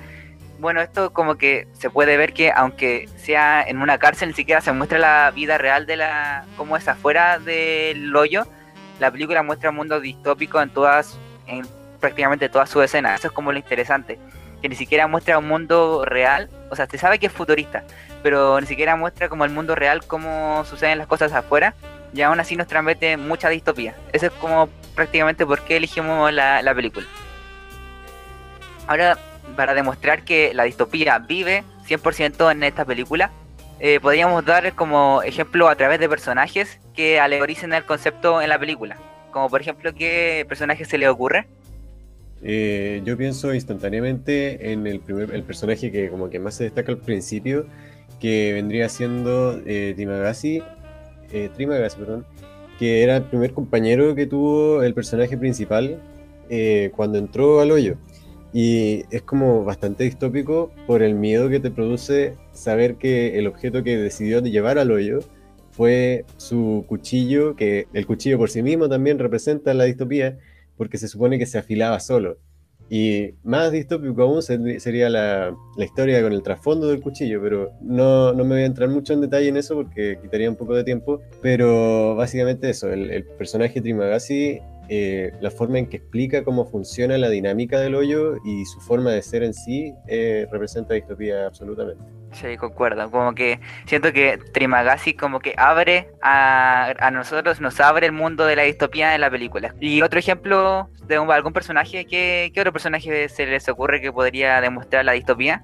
Bueno, 0.58 0.82
esto 0.82 1.14
como 1.14 1.36
que 1.36 1.68
se 1.74 1.92
puede 1.92 2.18
ver 2.18 2.34
que 2.34 2.52
aunque 2.52 3.08
sea 3.18 3.62
en 3.62 3.84
una 3.84 4.00
cárcel, 4.00 4.30
ni 4.30 4.34
siquiera 4.34 4.62
se 4.62 4.72
muestra 4.72 4.98
la 4.98 5.30
vida 5.30 5.60
real 5.60 5.86
de 5.86 5.98
la 5.98 6.46
cómo 6.58 6.76
es 6.76 6.88
afuera 6.88 7.38
del 7.38 8.16
hoyo. 8.16 8.48
La 9.00 9.12
película 9.12 9.44
muestra 9.44 9.70
un 9.70 9.76
mundo 9.76 10.00
distópico 10.00 10.60
en 10.60 10.72
todas, 10.72 11.20
en 11.46 11.68
prácticamente 12.00 12.50
todas 12.50 12.68
sus 12.68 12.84
escenas. 12.84 13.20
Eso 13.20 13.28
es 13.28 13.34
como 13.34 13.52
lo 13.52 13.60
interesante, 13.60 14.18
que 14.60 14.70
ni 14.70 14.76
siquiera 14.76 15.06
muestra 15.06 15.38
un 15.38 15.48
mundo 15.48 16.04
real. 16.04 16.50
O 16.72 16.76
sea, 16.76 16.88
se 16.88 16.98
sabe 16.98 17.20
que 17.20 17.28
es 17.28 17.32
futurista, 17.32 17.84
pero 18.24 18.60
ni 18.60 18.66
siquiera 18.66 18.96
muestra 18.96 19.30
como 19.30 19.46
el 19.46 19.52
mundo 19.52 19.76
real 19.76 20.04
cómo 20.08 20.66
suceden 20.66 20.98
las 20.98 21.06
cosas 21.06 21.32
afuera 21.32 21.76
y 22.16 22.22
aún 22.22 22.40
así 22.40 22.56
nos 22.56 22.68
transmite 22.68 23.18
mucha 23.18 23.50
distopía. 23.50 23.96
Eso 24.14 24.28
es 24.28 24.32
como 24.34 24.70
prácticamente 24.96 25.46
por 25.46 25.62
qué 25.62 25.78
elegimos 25.78 26.32
la, 26.32 26.62
la 26.62 26.74
película. 26.74 27.06
Ahora, 28.88 29.18
para 29.56 29.74
demostrar 29.74 30.24
que 30.24 30.54
la 30.54 30.64
distopía 30.64 31.20
vive 31.20 31.64
100% 31.88 32.52
en 32.52 32.64
esta 32.64 32.86
película, 32.86 33.32
eh, 33.80 34.00
podríamos 34.00 34.46
dar 34.46 34.74
como 34.74 35.22
ejemplo 35.24 35.68
a 35.68 35.76
través 35.76 36.00
de 36.00 36.08
personajes 36.08 36.80
que 36.94 37.20
alegoricen 37.20 37.74
el 37.74 37.84
concepto 37.84 38.42
en 38.42 38.50
la 38.50 38.58
película. 38.58 38.98
Como 39.32 39.50
por 39.50 39.60
ejemplo, 39.60 39.94
¿qué 39.94 40.46
personaje 40.48 40.86
se 40.86 40.98
le 40.98 41.10
ocurre? 41.10 41.48
Eh, 42.42 43.02
yo 43.04 43.18
pienso 43.18 43.54
instantáneamente 43.54 44.72
en 44.72 44.88
el 44.88 45.00
primer 45.00 45.34
el 45.34 45.44
personaje 45.44 45.92
que 45.92 46.10
como 46.10 46.30
que 46.30 46.40
más 46.40 46.56
se 46.56 46.64
destaca 46.64 46.92
al 46.92 47.00
principio, 47.00 47.66
que 48.22 48.54
vendría 48.54 48.88
siendo 48.88 49.60
eh, 49.66 49.94
Trimagasi, 49.96 50.64
eh, 51.32 51.50
Trimagasi, 51.54 51.98
perdón, 51.98 52.26
que 52.80 53.04
era 53.04 53.18
el 53.18 53.24
primer 53.24 53.54
compañero 53.54 54.16
que 54.16 54.26
tuvo 54.26 54.84
el 54.84 54.94
personaje 54.94 55.38
principal 55.38 56.02
eh, 56.50 56.92
cuando 56.96 57.18
entró 57.18 57.60
al 57.60 57.72
hoyo. 57.72 57.98
Y 58.54 59.04
es 59.12 59.22
como 59.24 59.66
bastante 59.66 60.06
distópico 60.06 60.72
por 60.88 61.02
el 61.02 61.16
miedo 61.16 61.50
que 61.50 61.60
te 61.60 61.72
produce 61.72 62.36
saber 62.54 62.96
que 62.96 63.38
el 63.38 63.48
objeto 63.48 63.84
que 63.84 63.98
decidió 63.98 64.40
llevar 64.40 64.78
al 64.78 64.92
hoyo 64.92 65.20
fue 65.72 66.24
su 66.38 66.86
cuchillo, 66.88 67.56
que 67.58 67.88
el 67.92 68.06
cuchillo 68.06 68.38
por 68.38 68.50
sí 68.50 68.64
mismo 68.64 68.88
también 68.88 69.20
representa 69.20 69.74
la 69.74 69.84
distopía, 69.84 70.38
porque 70.78 70.98
se 70.98 71.10
supone 71.10 71.38
que 71.38 71.46
se 71.46 71.58
afilaba 71.58 72.00
solo. 72.00 72.38
Y 72.90 73.32
más 73.44 73.72
distópico 73.72 74.22
aún 74.24 74.42
se- 74.42 74.80
sería 74.80 75.10
la, 75.10 75.56
la 75.78 75.86
historia 75.86 76.22
con 76.22 76.34
el 76.34 76.44
trasfondo 76.44 76.88
del 76.88 77.02
cuchillo, 77.02 77.42
pero 77.42 77.72
no, 77.82 78.32
no 78.34 78.44
me 78.44 78.56
voy 78.56 78.62
a 78.64 78.66
entrar 78.66 78.90
mucho 78.90 79.14
en 79.14 79.22
detalle 79.22 79.48
en 79.50 79.58
eso 79.58 79.76
porque 79.76 80.20
quitaría 80.22 80.50
un 80.50 80.56
poco 80.56 80.76
de 80.76 80.84
tiempo. 80.84 81.20
Pero 81.42 82.16
básicamente 82.16 82.70
eso, 82.70 82.90
el, 82.92 83.10
el 83.12 83.24
personaje 83.24 83.82
Trimagasi, 83.82 84.60
eh, 84.88 85.32
la 85.42 85.50
forma 85.50 85.80
en 85.80 85.88
que 85.88 85.98
explica 85.98 86.44
cómo 86.44 86.66
funciona 86.66 87.18
la 87.18 87.30
dinámica 87.30 87.80
del 87.80 87.96
hoyo 87.96 88.36
y 88.46 88.66
su 88.66 88.80
forma 88.82 89.12
de 89.12 89.24
ser 89.24 89.42
en 89.42 89.56
sí, 89.56 89.94
eh, 90.08 90.46
representa 90.52 90.94
distopía 90.94 91.48
absolutamente. 91.48 92.04
Sí, 92.36 92.58
concuerdo. 92.58 93.10
Como 93.10 93.34
que 93.34 93.60
siento 93.86 94.12
que 94.12 94.38
Trimagasi 94.54 95.14
como 95.14 95.40
que 95.40 95.54
abre 95.58 96.10
a, 96.22 96.94
a 97.00 97.10
nosotros, 97.12 97.62
nos 97.62 97.80
abre 97.80 98.08
el 98.08 98.12
mundo 98.12 98.46
de 98.46 98.58
la 98.58 98.64
distopía 98.64 99.16
en 99.16 99.22
la 99.22 99.30
película. 99.32 99.74
Y 99.80 100.02
otro 100.02 100.20
ejemplo 100.20 100.90
de 101.08 101.18
un- 101.18 101.32
algún 101.32 101.54
personaje, 101.54 102.06
¿qué, 102.06 102.52
¿qué 102.54 102.60
otro 102.60 102.74
personaje 102.74 103.30
se 103.30 103.46
les 103.46 103.70
ocurre 103.70 104.02
que 104.02 104.12
podría 104.12 104.60
demostrar 104.60 105.06
la 105.06 105.14
distopía? 105.14 105.64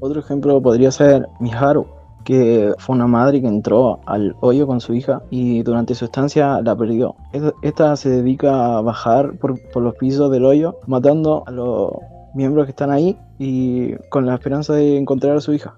Otro 0.00 0.20
ejemplo 0.20 0.62
podría 0.62 0.90
ser 0.90 1.26
Miharu, 1.40 1.86
que 2.24 2.72
fue 2.78 2.96
una 2.96 3.06
madre 3.06 3.42
que 3.42 3.48
entró 3.48 4.00
al 4.06 4.34
hoyo 4.40 4.66
con 4.66 4.80
su 4.80 4.94
hija 4.94 5.20
y 5.28 5.62
durante 5.62 5.94
su 5.94 6.06
estancia 6.06 6.62
la 6.62 6.74
perdió. 6.74 7.16
Esta 7.62 7.96
se 7.96 8.08
dedica 8.08 8.78
a 8.78 8.80
bajar 8.80 9.32
por, 9.38 9.60
por 9.72 9.82
los 9.82 9.94
pisos 9.96 10.30
del 10.30 10.46
hoyo, 10.46 10.78
matando 10.86 11.44
a 11.46 11.50
los 11.50 11.92
miembros 12.34 12.64
que 12.66 12.70
están 12.70 12.90
ahí 12.90 13.18
y 13.38 13.94
con 14.08 14.24
la 14.24 14.34
esperanza 14.34 14.72
de 14.74 14.96
encontrar 14.96 15.36
a 15.36 15.40
su 15.40 15.52
hija. 15.52 15.74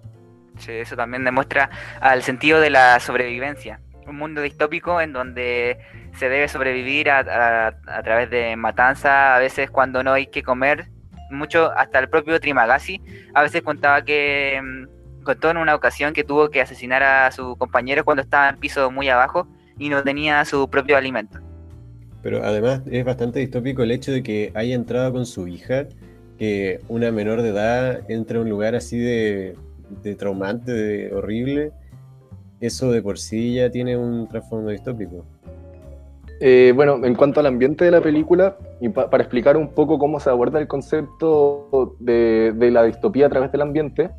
Eso 0.69 0.97
también 0.97 1.25
demuestra 1.25 1.71
al 2.01 2.23
sentido 2.23 2.61
de 2.61 2.71
la 2.71 3.01
sobrevivencia. 3.01 3.81
Un 4.07 4.17
mundo 4.17 4.43
distópico 4.43 5.01
en 5.01 5.13
donde 5.13 5.79
se 6.19 6.29
debe 6.29 6.49
sobrevivir 6.49 7.11
a, 7.11 7.69
a, 7.69 8.03
través 8.03 8.31
de 8.31 8.57
matanza, 8.57 9.37
a 9.37 9.39
veces 9.39 9.71
cuando 9.71 10.03
no 10.03 10.13
hay 10.13 10.27
que 10.27 10.43
comer, 10.43 10.89
mucho, 11.31 11.71
hasta 11.77 11.99
el 11.99 12.09
propio 12.09 12.41
Trimagasi, 12.41 13.01
a 13.35 13.43
veces 13.43 13.63
contaba 13.63 14.05
que 14.05 14.61
mm, 14.61 15.23
contó 15.23 15.51
en 15.51 15.59
una 15.59 15.75
ocasión 15.75 16.13
que 16.13 16.25
tuvo 16.25 16.51
que 16.51 16.61
asesinar 16.61 17.03
a 17.03 17.31
su 17.31 17.57
compañero 17.57 18.05
cuando 18.05 18.23
estaba 18.23 18.49
en 18.49 18.57
piso 18.57 18.91
muy 18.91 19.09
abajo 19.09 19.47
y 19.79 19.89
no 19.89 20.03
tenía 20.03 20.45
su 20.45 20.69
propio 20.69 20.97
alimento. 20.97 21.39
Pero 22.23 22.45
además 22.45 22.83
es 22.91 23.05
bastante 23.05 23.41
distópico 23.41 23.83
el 23.83 23.93
hecho 23.93 24.13
de 24.13 24.23
que 24.23 24.53
haya 24.55 24.75
entrado 24.75 25.13
con 25.13 25.25
su 25.25 25.49
hija, 25.49 25.87
que 26.39 26.81
una 26.89 27.11
menor 27.11 27.43
de 27.43 27.49
edad 27.49 28.01
entre 28.11 28.39
a 28.39 28.43
un 28.43 28.49
lugar 28.49 28.75
así 28.75 28.99
de, 28.99 29.57
traumante, 30.19 31.13
horrible. 31.15 31.73
Eso 32.61 32.91
de 32.93 33.03
por 33.03 33.19
sí 33.19 33.55
ya 33.55 33.71
tiene 33.71 33.97
un 33.97 34.29
trasfondo 34.29 34.71
distópico. 34.71 35.25
Eh, 36.43 36.73
bueno, 36.75 37.05
en 37.05 37.15
cuanto 37.15 37.41
al 37.41 37.47
ambiente 37.47 37.85
de 37.85 37.91
la 37.91 38.01
película, 38.01 38.57
y 38.81 38.89
para 38.89 39.23
explicar 39.23 39.59
un 39.59 39.69
poco 39.69 39.99
cómo 39.99 40.21
se 40.21 40.31
aborda 40.31 40.59
el 40.59 40.67
concepto 40.67 41.97
de, 42.01 42.55
la 42.73 42.85
distopía 42.85 43.27
a 43.27 43.29
través 43.29 43.53
del 43.53 43.61
ambiente, 43.61 44.11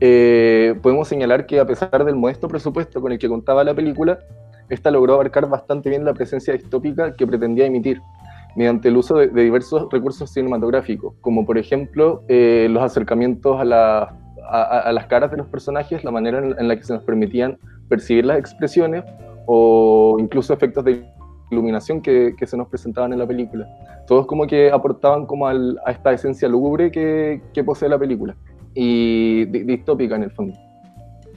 eh, 0.00 0.74
podemos 0.82 1.08
señalar 1.08 1.46
que 1.46 1.60
a 1.60 1.66
pesar 1.66 2.04
del 2.04 2.16
modesto 2.16 2.48
presupuesto 2.48 3.02
con 3.02 3.12
el 3.12 3.18
que 3.18 3.28
contaba 3.28 3.64
la 3.64 3.74
película, 3.74 4.18
esta 4.70 4.90
logró 4.90 5.14
abarcar 5.14 5.46
bastante 5.46 5.90
bien 5.90 6.06
la 6.06 6.14
presencia 6.14 6.54
distópica 6.54 7.14
que 7.14 7.26
pretendía 7.26 7.66
emitir, 7.66 8.00
mediante 8.56 8.88
el 8.88 8.96
uso 8.96 9.16
de, 9.16 9.28
diversos 9.28 9.88
recursos 9.90 10.30
cinematográficos, 10.30 11.14
como 11.20 11.44
por 11.44 11.58
ejemplo 11.58 12.22
eh, 12.28 12.66
los 12.70 12.82
acercamientos 12.82 13.60
a, 13.60 13.64
las 13.64 14.08
caras 15.08 15.30
de 15.30 15.36
los 15.36 15.46
personajes, 15.46 16.04
la 16.04 16.10
manera 16.10 16.38
en 16.38 16.68
la 16.68 16.76
que 16.76 16.84
se 16.84 16.92
nos 16.92 17.02
permitían 17.02 17.58
percibir 17.88 18.24
las 18.24 18.38
expresiones, 18.38 19.04
o 19.46 20.16
incluso 20.18 20.52
efectos 20.52 20.84
de 20.84 21.04
iluminación 21.50 22.00
que, 22.00 22.34
se 22.44 22.56
nos 22.56 22.68
presentaban 22.68 23.12
en 23.12 23.18
la 23.18 23.26
película. 23.26 23.68
Todos 24.06 24.26
como 24.26 24.46
que 24.46 24.70
aportaban 24.70 25.26
como 25.26 25.46
a 25.46 25.54
esta 25.88 26.12
esencia 26.12 26.48
lúgubre 26.48 26.90
que, 26.90 27.64
posee 27.64 27.88
la 27.88 27.98
película 27.98 28.34
y 28.74 29.44
distópica 29.44 30.16
en 30.16 30.24
el 30.24 30.30
fondo. 30.30 30.58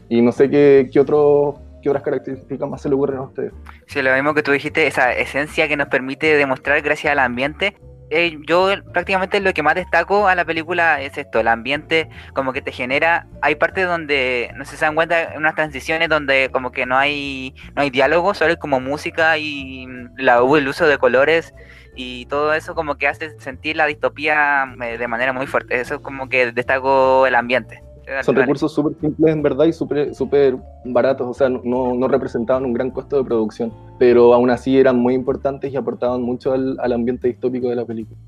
Y 0.08 0.22
no 0.22 0.32
sé 0.32 0.50
qué, 0.50 0.90
qué, 0.92 1.00
otro, 1.00 1.56
qué 1.82 1.90
otras 1.90 2.04
características 2.04 2.70
más 2.70 2.82
se 2.82 2.90
le 2.90 2.96
ocurren 2.96 3.18
a 3.18 3.24
ustedes. 3.24 3.54
Sí, 3.88 4.02
lo 4.02 4.14
mismo 4.14 4.34
que 4.34 4.44
tú 4.44 4.52
dijiste, 4.52 4.88
esa 4.88 5.12
esencia 5.14 5.68
que 5.68 5.76
nos 5.76 5.88
permite 5.88 6.36
demostrar 6.38 6.82
gracias 6.82 7.12
al 7.12 7.20
ambiente 7.20 7.76
eh, 8.10 8.38
yo 8.48 8.70
prácticamente 8.94 9.40
lo 9.40 9.54
que 9.54 9.64
más 9.64 9.76
destaco 9.76 10.28
a 10.28 10.36
la 10.36 10.46
película 10.46 11.02
es 11.02 11.18
esto, 11.18 11.40
el 11.40 11.48
ambiente 11.48 12.10
como 12.34 12.54
que 12.54 12.62
te 12.62 12.72
genera, 12.72 13.28
hay 13.42 13.56
partes 13.56 13.88
donde, 13.88 14.52
no 14.56 14.66
se 14.66 14.78
dan 14.78 14.96
cuenta, 14.96 15.34
unas 15.36 15.56
transiciones 15.56 16.10
donde 16.10 16.50
como 16.52 16.72
que 16.72 16.86
no 16.86 16.98
hay, 16.98 17.56
no 17.76 17.82
hay 17.82 17.90
diálogo, 17.90 18.34
solo 18.34 18.52
hay 18.52 18.58
como 18.58 18.80
música 18.80 19.38
y 19.38 19.88
la, 20.18 20.38
el 20.38 20.68
uso 20.68 20.88
de 20.88 20.98
colores 20.98 21.54
y 21.96 22.26
todo 22.28 22.54
eso 22.54 22.76
como 22.76 22.96
que 22.98 23.08
hace 23.08 23.40
sentir 23.40 23.76
la 23.76 23.86
distopía 23.88 24.66
eh, 24.84 24.98
de 24.98 25.08
manera 25.08 25.34
muy 25.34 25.48
fuerte, 25.48 25.80
eso 25.80 26.02
como 26.02 26.30
que 26.30 26.52
destaco 26.52 27.26
el 27.26 27.36
ambiente. 27.36 27.85
Son 28.24 28.36
recursos 28.36 28.74
súper 28.74 28.96
simples 29.00 29.34
en 29.34 29.42
verdad 29.42 29.66
y 29.66 29.74
súper 29.74 30.14
super 30.14 30.58
baratos, 30.86 31.28
o 31.28 31.34
sea, 31.34 31.50
no, 31.50 31.96
no, 31.96 32.08
representaban 32.08 32.66
un 32.66 32.74
gran 32.74 32.92
costo 32.92 33.18
de 33.18 33.24
producción, 33.24 33.72
pero 33.98 34.34
aún 34.34 34.50
así 34.50 34.78
eran 34.78 34.98
muy 34.98 35.14
importantes 35.14 35.74
y 35.74 35.76
aportaban 35.76 36.22
mucho 36.22 36.54
al, 36.54 36.78
al 36.80 36.94
ambiente 36.94 37.28
distópico 37.28 37.70
de 37.70 37.76
la 37.76 37.86
película. 37.86 38.20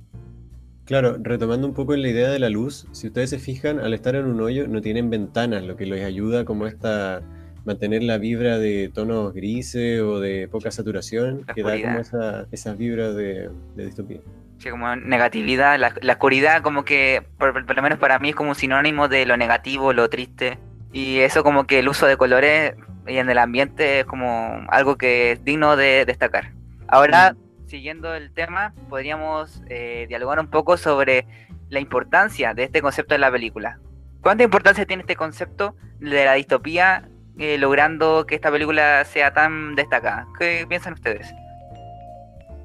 Claro, 0.86 1.18
retomando 1.20 1.68
un 1.68 1.74
poco 1.74 1.94
en 1.94 2.02
la 2.02 2.08
idea 2.08 2.30
de 2.30 2.40
la 2.40 2.50
luz, 2.50 2.88
si 2.92 3.08
ustedes 3.08 3.30
se 3.30 3.40
fijan, 3.40 3.80
al 3.80 3.94
estar 3.94 4.16
en 4.16 4.26
un 4.26 4.40
hoyo 4.40 4.68
no 4.68 4.82
tienen 4.82 5.10
ventanas, 5.10 5.64
lo 5.64 5.76
que 5.76 5.86
les 5.86 6.04
ayuda 6.04 6.46
como 6.46 6.66
esta 6.66 7.22
mantener 7.66 8.02
la 8.04 8.18
vibra 8.18 8.58
de 8.58 8.90
tonos 8.94 9.34
grises 9.34 10.02
o 10.02 10.22
de 10.22 10.48
poca 10.48 10.72
saturación, 10.72 11.46
que 11.54 11.62
da 11.62 11.80
como 11.82 12.00
esa, 12.00 12.48
esas 12.54 12.78
vibras 12.78 13.14
de, 13.14 13.50
de 13.76 13.86
distopía. 13.86 14.22
Sí, 14.60 14.70
como 14.70 14.96
negatividad, 14.96 15.78
la, 15.78 15.94
la 16.02 16.14
oscuridad 16.14 16.62
como 16.62 16.84
que, 16.84 17.24
por, 17.38 17.76
lo 17.76 17.82
menos 17.82 18.00
para 18.00 18.18
mí, 18.20 18.30
es 18.30 18.36
como 18.36 18.50
un 18.50 18.56
sinónimo 18.56 19.08
de 19.08 19.26
lo 19.26 19.38
negativo, 19.38 19.94
lo 19.94 20.10
triste. 20.10 20.58
Y 20.92 21.20
eso 21.20 21.44
como 21.44 21.68
que 21.68 21.80
el 21.80 21.90
uso 21.90 22.08
de 22.08 22.18
colores 22.18 22.76
y 23.08 23.18
en 23.18 23.30
el 23.30 23.38
ambiente 23.38 24.00
es 24.00 24.06
como 24.06 24.66
algo 24.70 24.98
que 24.98 25.34
es 25.34 25.44
digno 25.44 25.76
de 25.76 26.06
destacar. 26.06 26.52
Ahora, 26.88 27.34
mm. 27.34 27.68
siguiendo 27.68 28.14
el 28.16 28.32
tema, 28.32 28.74
podríamos 28.90 29.62
eh, 29.70 30.06
dialogar 30.10 30.40
un 30.40 30.50
poco 30.50 30.78
sobre 30.78 31.26
la 31.70 31.80
importancia 31.80 32.54
de 32.54 32.64
este 32.64 32.82
concepto 32.82 33.16
en 33.16 33.22
la 33.22 33.32
película. 33.32 33.80
¿Cuánta 34.22 34.44
importancia 34.44 34.86
tiene 34.86 35.02
este 35.02 35.16
concepto 35.16 35.76
de 36.00 36.26
la 36.26 36.34
distopía 36.34 37.08
eh, 37.38 37.58
logrando 37.58 38.26
que 38.26 38.36
esta 38.36 38.52
película 38.52 39.06
sea 39.06 39.34
tan 39.34 39.76
destacada? 39.76 40.28
¿Qué 40.40 40.66
piensan 40.68 40.94
ustedes? 40.94 41.32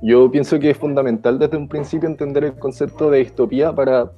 Yo 0.02 0.28
pienso 0.32 0.58
que 0.58 0.70
es 0.70 0.76
fundamental 0.76 1.38
desde 1.38 1.56
un 1.56 1.68
principio 1.68 2.08
entender 2.08 2.42
el 2.42 2.58
concepto 2.58 3.08
de 3.08 3.20
distopía 3.20 3.72
para, 3.72 4.10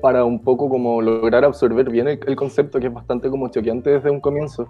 para 0.00 0.24
un 0.24 0.42
poco 0.42 0.70
como 0.70 1.02
lograr 1.02 1.44
absorber 1.44 1.90
bien 1.90 2.08
el, 2.08 2.34
concepto 2.34 2.80
que 2.80 2.86
es 2.86 2.92
bastante 2.92 3.28
como 3.28 3.50
choqueante 3.50 3.90
desde 3.90 4.10
un 4.10 4.20
comienzo. 4.20 4.66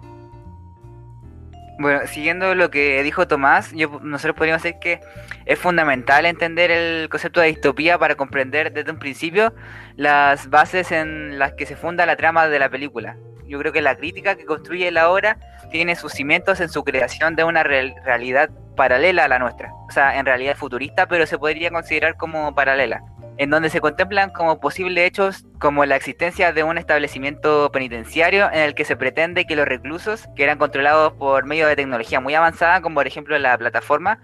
Bueno, 1.79 2.01
siguiendo 2.07 2.55
lo 2.55 2.69
que 2.69 3.01
dijo 3.03 3.25
Tomás, 3.25 3.71
yo, 3.71 4.01
nosotros 4.01 4.35
podríamos 4.35 4.61
decir 4.61 4.79
que 4.81 4.99
es 5.45 5.57
fundamental 5.57 6.25
entender 6.25 6.71
el 6.71 7.07
concepto 7.07 7.39
de 7.39 7.47
distopía 7.47 7.97
para 7.97 8.15
comprender 8.15 8.73
desde 8.73 8.91
un 8.91 8.99
principio 8.99 9.53
las 9.95 10.49
bases 10.49 10.91
en 10.91 11.39
las 11.39 11.53
que 11.53 11.65
se 11.65 11.77
funda 11.77 12.05
la 12.05 12.17
trama 12.17 12.49
de 12.49 12.59
la 12.59 12.69
película. 12.69 13.17
Yo 13.47 13.59
creo 13.59 13.71
que 13.73 13.81
la 13.81 13.95
crítica 13.95 14.35
que 14.35 14.45
construye 14.45 14.89
la 14.91 15.09
obra 15.09 15.37
tiene 15.71 15.95
sus 15.95 16.13
cimientos 16.13 16.59
en 16.59 16.69
su 16.69 16.83
creación 16.83 17.35
de 17.35 17.43
una 17.43 17.63
realidad 17.63 18.49
paralela 18.75 19.25
a 19.25 19.27
la 19.27 19.39
nuestra. 19.39 19.71
O 19.87 19.91
sea, 19.91 20.17
en 20.17 20.25
realidad 20.25 20.55
futurista, 20.55 21.07
pero 21.07 21.25
se 21.25 21.37
podría 21.37 21.71
considerar 21.71 22.15
como 22.15 22.53
paralela. 22.55 23.03
En 23.37 23.49
donde 23.49 23.69
se 23.69 23.81
contemplan 23.81 24.29
como 24.29 24.59
posibles 24.59 25.07
hechos 25.07 25.45
como 25.59 25.85
la 25.85 25.95
existencia 25.95 26.53
de 26.53 26.63
un 26.63 26.77
establecimiento 26.77 27.71
penitenciario 27.71 28.47
en 28.51 28.59
el 28.59 28.75
que 28.75 28.85
se 28.85 28.95
pretende 28.95 29.45
que 29.45 29.55
los 29.55 29.67
reclusos, 29.67 30.27
que 30.35 30.43
eran 30.43 30.59
controlados 30.59 31.13
por 31.13 31.45
medio 31.45 31.67
de 31.67 31.75
tecnología 31.75 32.19
muy 32.19 32.35
avanzada, 32.35 32.81
como 32.81 32.95
por 32.95 33.07
ejemplo 33.07 33.37
la 33.39 33.57
plataforma, 33.57 34.19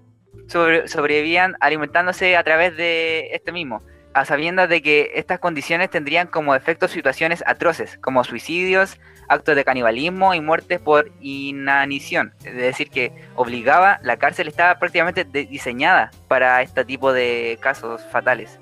sobrevivían 0.46 1.56
alimentándose 1.60 2.36
a 2.36 2.44
través 2.44 2.76
de 2.76 3.30
este 3.32 3.50
mismo, 3.50 3.82
a 4.14 4.24
sabiendas 4.24 4.68
de 4.68 4.82
que 4.82 5.12
estas 5.14 5.38
condiciones 5.38 5.90
tendrían 5.90 6.26
como 6.26 6.54
efecto 6.54 6.88
situaciones 6.88 7.42
atroces, 7.46 7.98
como 7.98 8.24
suicidios, 8.24 8.98
actos 9.28 9.54
de 9.54 9.64
canibalismo 9.64 10.34
y 10.34 10.40
muertes 10.40 10.80
por 10.80 11.12
inanición. 11.20 12.34
Es 12.44 12.56
decir, 12.56 12.90
que 12.90 13.12
obligaba, 13.36 14.00
la 14.02 14.16
cárcel 14.16 14.48
estaba 14.48 14.78
prácticamente 14.78 15.24
diseñada 15.24 16.10
para 16.26 16.62
este 16.62 16.84
tipo 16.84 17.12
de 17.12 17.58
casos 17.60 18.02
fatales. 18.10 18.58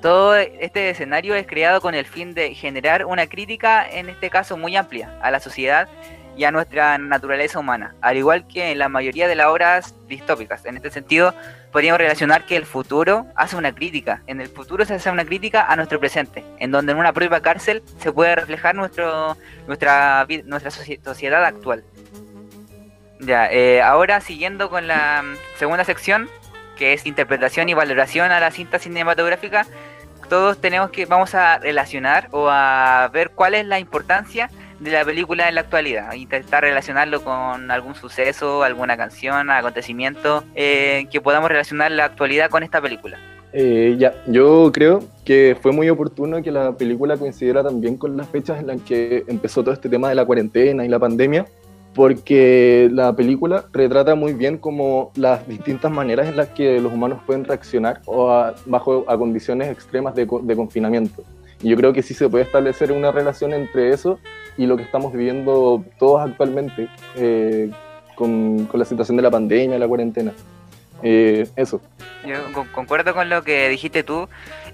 Todo 0.00 0.36
este 0.36 0.90
escenario 0.90 1.34
es 1.34 1.46
creado 1.46 1.80
con 1.80 1.94
el 1.94 2.04
fin 2.04 2.34
de 2.34 2.54
generar 2.54 3.06
una 3.06 3.26
crítica, 3.26 3.88
en 3.88 4.10
este 4.10 4.30
caso 4.30 4.56
muy 4.56 4.76
amplia, 4.76 5.18
a 5.22 5.30
la 5.30 5.40
sociedad 5.40 5.88
y 6.36 6.44
a 6.44 6.50
nuestra 6.50 6.98
naturaleza 6.98 7.58
humana, 7.58 7.94
al 8.00 8.16
igual 8.16 8.46
que 8.46 8.72
en 8.72 8.78
la 8.78 8.88
mayoría 8.88 9.28
de 9.28 9.34
las 9.34 9.46
obras 9.46 9.94
distópicas. 10.08 10.64
En 10.64 10.76
este 10.76 10.90
sentido, 10.90 11.34
podríamos 11.72 11.98
relacionar 11.98 12.44
que 12.46 12.56
el 12.56 12.66
futuro 12.66 13.26
hace 13.36 13.56
una 13.56 13.74
crítica. 13.74 14.22
En 14.26 14.40
el 14.40 14.48
futuro 14.48 14.84
se 14.84 14.94
hace 14.94 15.10
una 15.10 15.24
crítica 15.24 15.66
a 15.66 15.76
nuestro 15.76 16.00
presente, 16.00 16.44
en 16.58 16.70
donde 16.70 16.92
en 16.92 16.98
una 16.98 17.12
propia 17.12 17.40
cárcel 17.40 17.82
se 17.98 18.12
puede 18.12 18.34
reflejar 18.36 18.74
nuestro, 18.74 19.36
nuestra, 19.66 20.26
nuestra 20.44 20.70
sociedad 20.70 21.44
actual. 21.44 21.84
Ya, 23.20 23.46
eh, 23.50 23.80
ahora 23.80 24.20
siguiendo 24.20 24.68
con 24.68 24.86
la 24.86 25.22
mm, 25.22 25.58
segunda 25.58 25.84
sección, 25.84 26.28
que 26.76 26.92
es 26.92 27.06
interpretación 27.06 27.68
y 27.68 27.74
valoración 27.74 28.32
a 28.32 28.40
la 28.40 28.50
cinta 28.50 28.78
cinematográfica, 28.78 29.66
todos 30.28 30.60
tenemos 30.60 30.90
que, 30.90 31.06
vamos 31.06 31.34
a 31.34 31.58
relacionar 31.58 32.28
o 32.32 32.48
a 32.50 33.08
ver 33.12 33.30
cuál 33.30 33.54
es 33.54 33.66
la 33.66 33.78
importancia 33.78 34.50
de 34.80 34.90
la 34.90 35.04
película 35.04 35.48
en 35.48 35.54
la 35.54 35.62
actualidad, 35.62 36.12
intentar 36.14 36.62
relacionarlo 36.62 37.22
con 37.22 37.70
algún 37.70 37.94
suceso, 37.94 38.62
alguna 38.62 38.96
canción, 38.96 39.50
acontecimiento, 39.50 40.44
eh, 40.54 41.06
que 41.10 41.20
podamos 41.20 41.48
relacionar 41.48 41.90
la 41.90 42.04
actualidad 42.06 42.50
con 42.50 42.62
esta 42.62 42.80
película. 42.80 43.18
Eh, 43.52 43.94
ya, 43.98 44.12
yo 44.26 44.70
creo 44.72 45.04
que 45.24 45.56
fue 45.60 45.70
muy 45.70 45.88
oportuno 45.88 46.42
que 46.42 46.50
la 46.50 46.76
película 46.76 47.16
coincidiera 47.16 47.62
también 47.62 47.96
con 47.96 48.16
las 48.16 48.28
fechas 48.28 48.58
en 48.58 48.66
las 48.66 48.80
que 48.82 49.22
empezó 49.28 49.62
todo 49.62 49.72
este 49.72 49.88
tema 49.88 50.08
de 50.08 50.16
la 50.16 50.24
cuarentena 50.24 50.84
y 50.84 50.88
la 50.88 50.98
pandemia, 50.98 51.46
porque 51.94 52.88
la 52.92 53.14
película 53.14 53.66
retrata 53.72 54.16
muy 54.16 54.32
bien 54.32 54.58
como 54.58 55.12
las 55.14 55.46
distintas 55.46 55.92
maneras 55.92 56.26
en 56.26 56.36
las 56.36 56.48
que 56.48 56.80
los 56.80 56.92
humanos 56.92 57.20
pueden 57.24 57.44
reaccionar 57.44 58.00
o 58.06 58.52
bajo 58.66 59.04
a 59.06 59.16
condiciones 59.16 59.70
extremas 59.70 60.16
de, 60.16 60.26
de 60.42 60.56
confinamiento. 60.56 61.22
Y 61.62 61.70
yo 61.70 61.76
creo 61.76 61.92
que 61.92 62.02
sí 62.02 62.14
se 62.14 62.28
puede 62.28 62.44
establecer 62.44 62.92
una 62.92 63.10
relación 63.12 63.52
entre 63.52 63.90
eso 63.90 64.18
y 64.56 64.66
lo 64.66 64.76
que 64.76 64.82
estamos 64.82 65.12
viviendo 65.12 65.84
todos 65.98 66.28
actualmente 66.28 66.88
eh, 67.16 67.70
con, 68.14 68.66
con, 68.66 68.78
la 68.78 68.86
situación 68.86 69.16
de 69.16 69.22
la 69.22 69.30
pandemia, 69.30 69.78
la 69.78 69.88
cuarentena. 69.88 70.32
Eh, 71.02 71.46
eso. 71.56 71.82
Yo 72.24 72.36
concuerdo 72.72 73.12
con 73.12 73.28
lo 73.28 73.42
que 73.42 73.68
dijiste 73.68 74.02
tú 74.02 74.28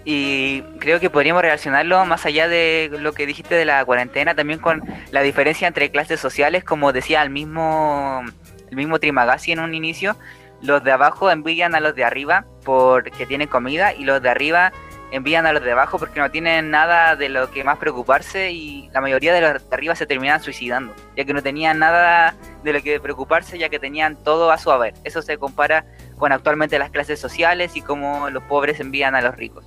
y 0.05 0.63
creo 0.79 1.01
que 1.01 1.11
podríamos 1.11 1.43
relacionarlo 1.43 2.05
más 2.07 2.25
allá 2.25 2.47
de 2.47 2.91
lo 3.01 3.13
que 3.13 3.27
dijiste 3.27 3.55
de 3.55 3.65
la 3.65 3.85
cuarentena, 3.85 4.35
también 4.35 4.61
con 4.61 4.83
la 5.11 5.23
diferencia 5.23 5.67
entre 5.67 5.91
clases 5.91 6.21
sociales, 6.21 6.63
como 6.63 6.93
decía 6.93 7.23
el 7.23 7.31
mismo, 7.31 8.23
el 8.71 8.77
mismo 8.77 9.01
Trimagasi 9.01 9.53
en 9.53 9.59
un 9.59 9.75
inicio, 9.75 10.17
los 10.63 10.85
de 10.85 10.93
abajo 10.93 11.31
envidian 11.31 11.75
a 11.75 11.81
los 11.81 11.95
de 11.95 12.05
arriba 12.05 12.45
porque 12.65 13.27
tienen 13.27 13.49
comida 13.49 13.95
y 13.95 14.05
los 14.05 14.23
de 14.23 14.29
arriba 14.29 14.73
envían 15.11 15.47
a 15.47 15.53
los 15.53 15.63
de 15.63 15.73
abajo 15.73 15.99
porque 15.99 16.21
no 16.21 16.31
tienen 16.31 16.71
nada 16.71 17.17
de 17.17 17.29
lo 17.29 17.51
que 17.51 17.65
más 17.65 17.79
preocuparse 17.79 18.53
y 18.53 18.89
la 18.93 19.01
mayoría 19.01 19.33
de 19.33 19.41
los 19.41 19.69
de 19.69 19.75
arriba 19.75 19.95
se 19.95 20.07
terminan 20.07 20.41
suicidando, 20.43 20.95
ya 21.17 21.25
que 21.25 21.35
no 21.35 21.43
tenían 21.43 21.79
nada 21.79 22.35
de 22.63 22.73
lo 22.73 22.83
que 22.83 23.01
preocuparse, 23.01 23.59
ya 23.59 23.69
que 23.69 23.79
tenían 23.79 24.17
todo 24.17 24.51
a 24.51 24.59
su 24.59 24.71
haber. 24.71 24.95
Eso 25.05 25.23
se 25.23 25.39
compara 25.39 25.85
con 26.17 26.33
actualmente 26.33 26.79
las 26.79 26.91
clases 26.91 27.19
sociales 27.19 27.77
y 27.77 27.83
cómo 27.83 28.31
los 28.31 28.43
pobres 28.45 28.81
envían 28.81 29.15
a 29.15 29.23
los 29.23 29.37
ricos. 29.37 29.65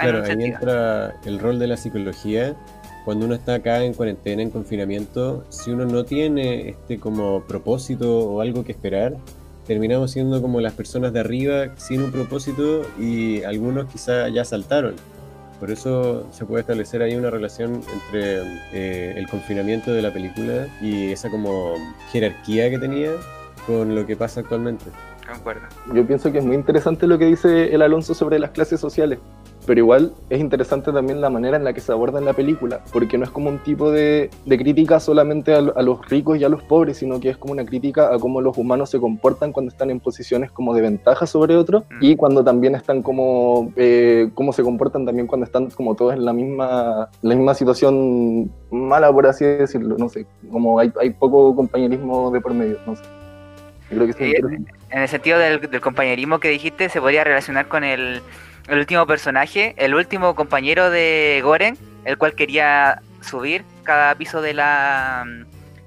Claro, 0.00 0.24
ahí 0.24 0.44
entra 0.44 1.14
el 1.24 1.38
rol 1.38 1.58
de 1.58 1.66
la 1.66 1.76
psicología. 1.76 2.54
Cuando 3.04 3.26
uno 3.26 3.34
está 3.34 3.54
acá 3.54 3.82
en 3.82 3.94
cuarentena, 3.94 4.42
en 4.42 4.50
confinamiento, 4.50 5.44
si 5.50 5.70
uno 5.72 5.84
no 5.84 6.04
tiene 6.04 6.70
este 6.70 6.98
como 6.98 7.42
propósito 7.42 8.18
o 8.20 8.40
algo 8.40 8.64
que 8.64 8.72
esperar, 8.72 9.16
terminamos 9.66 10.10
siendo 10.10 10.40
como 10.42 10.60
las 10.60 10.72
personas 10.72 11.12
de 11.12 11.20
arriba 11.20 11.76
sin 11.76 12.02
un 12.02 12.12
propósito 12.12 12.82
y 12.98 13.42
algunos 13.44 13.86
quizá 13.86 14.28
ya 14.28 14.44
saltaron. 14.44 14.94
Por 15.60 15.70
eso 15.70 16.26
se 16.32 16.44
puede 16.44 16.62
establecer 16.62 17.02
ahí 17.02 17.14
una 17.14 17.30
relación 17.30 17.82
entre 17.92 18.42
eh, 18.72 19.14
el 19.16 19.28
confinamiento 19.28 19.92
de 19.92 20.02
la 20.02 20.12
película 20.12 20.66
y 20.80 21.12
esa 21.12 21.30
como 21.30 21.74
jerarquía 22.10 22.68
que 22.68 22.78
tenía 22.78 23.10
con 23.66 23.94
lo 23.94 24.04
que 24.04 24.16
pasa 24.16 24.40
actualmente. 24.40 24.86
Yo 25.94 26.04
pienso 26.06 26.32
que 26.32 26.38
es 26.38 26.44
muy 26.44 26.56
interesante 26.56 27.06
lo 27.06 27.16
que 27.16 27.26
dice 27.26 27.72
el 27.72 27.82
Alonso 27.82 28.12
sobre 28.12 28.40
las 28.40 28.50
clases 28.50 28.80
sociales 28.80 29.20
pero 29.66 29.78
igual 29.78 30.12
es 30.30 30.40
interesante 30.40 30.92
también 30.92 31.20
la 31.20 31.30
manera 31.30 31.56
en 31.56 31.64
la 31.64 31.72
que 31.72 31.80
se 31.80 31.92
aborda 31.92 32.18
en 32.18 32.24
la 32.24 32.32
película, 32.32 32.80
porque 32.92 33.18
no 33.18 33.24
es 33.24 33.30
como 33.30 33.48
un 33.48 33.58
tipo 33.58 33.90
de, 33.90 34.30
crítica 34.46 35.00
solamente 35.00 35.54
a, 35.54 35.60
los 35.60 36.08
ricos 36.08 36.38
y 36.38 36.44
a 36.44 36.48
los 36.48 36.62
pobres, 36.62 36.98
sino 36.98 37.20
que 37.20 37.30
es 37.30 37.36
como 37.36 37.52
una 37.52 37.64
crítica 37.64 38.14
a 38.14 38.18
cómo 38.18 38.40
los 38.40 38.56
humanos 38.58 38.90
se 38.90 38.98
comportan 38.98 39.52
cuando 39.52 39.70
están 39.70 39.90
en 39.90 40.00
posiciones 40.00 40.50
como 40.50 40.74
de 40.74 40.82
ventaja 40.82 41.26
sobre 41.26 41.56
otros 41.56 41.84
mm. 41.90 41.98
y 42.00 42.16
cuando 42.16 42.44
también 42.44 42.74
están 42.74 43.02
como, 43.02 43.72
eh, 43.76 44.30
cómo 44.34 44.52
se 44.52 44.62
comportan 44.62 45.06
también 45.06 45.26
cuando 45.26 45.44
están 45.44 45.70
como 45.70 45.94
todos 45.94 46.14
en 46.14 46.24
la 46.24 46.32
misma, 46.32 47.08
la 47.22 47.34
misma 47.34 47.54
situación 47.54 48.50
mala, 48.70 49.12
por 49.12 49.26
así 49.26 49.44
decirlo, 49.44 49.96
no 49.98 50.08
sé, 50.08 50.26
como 50.50 50.78
hay, 50.78 50.92
hay 51.00 51.10
poco 51.10 51.54
compañerismo 51.54 52.30
de 52.30 52.40
por 52.40 52.54
medio, 52.54 52.78
no 52.86 52.96
sé. 52.96 53.02
Creo 53.88 54.06
que 54.06 54.66
en 54.90 55.02
el 55.02 55.08
sentido 55.08 55.38
del 55.38 55.80
compañerismo 55.80 56.40
que 56.40 56.48
dijiste, 56.48 56.88
se 56.88 57.00
podría 57.00 57.24
relacionar 57.24 57.68
con 57.68 57.84
el 57.84 58.22
el 58.68 58.78
último 58.78 59.06
personaje, 59.06 59.74
el 59.76 59.94
último 59.94 60.34
compañero 60.34 60.90
de 60.90 61.40
Goren, 61.42 61.76
el 62.04 62.18
cual 62.18 62.34
quería 62.34 63.00
subir 63.20 63.64
cada 63.84 64.14
piso 64.14 64.40
de 64.42 64.54
la 64.54 65.24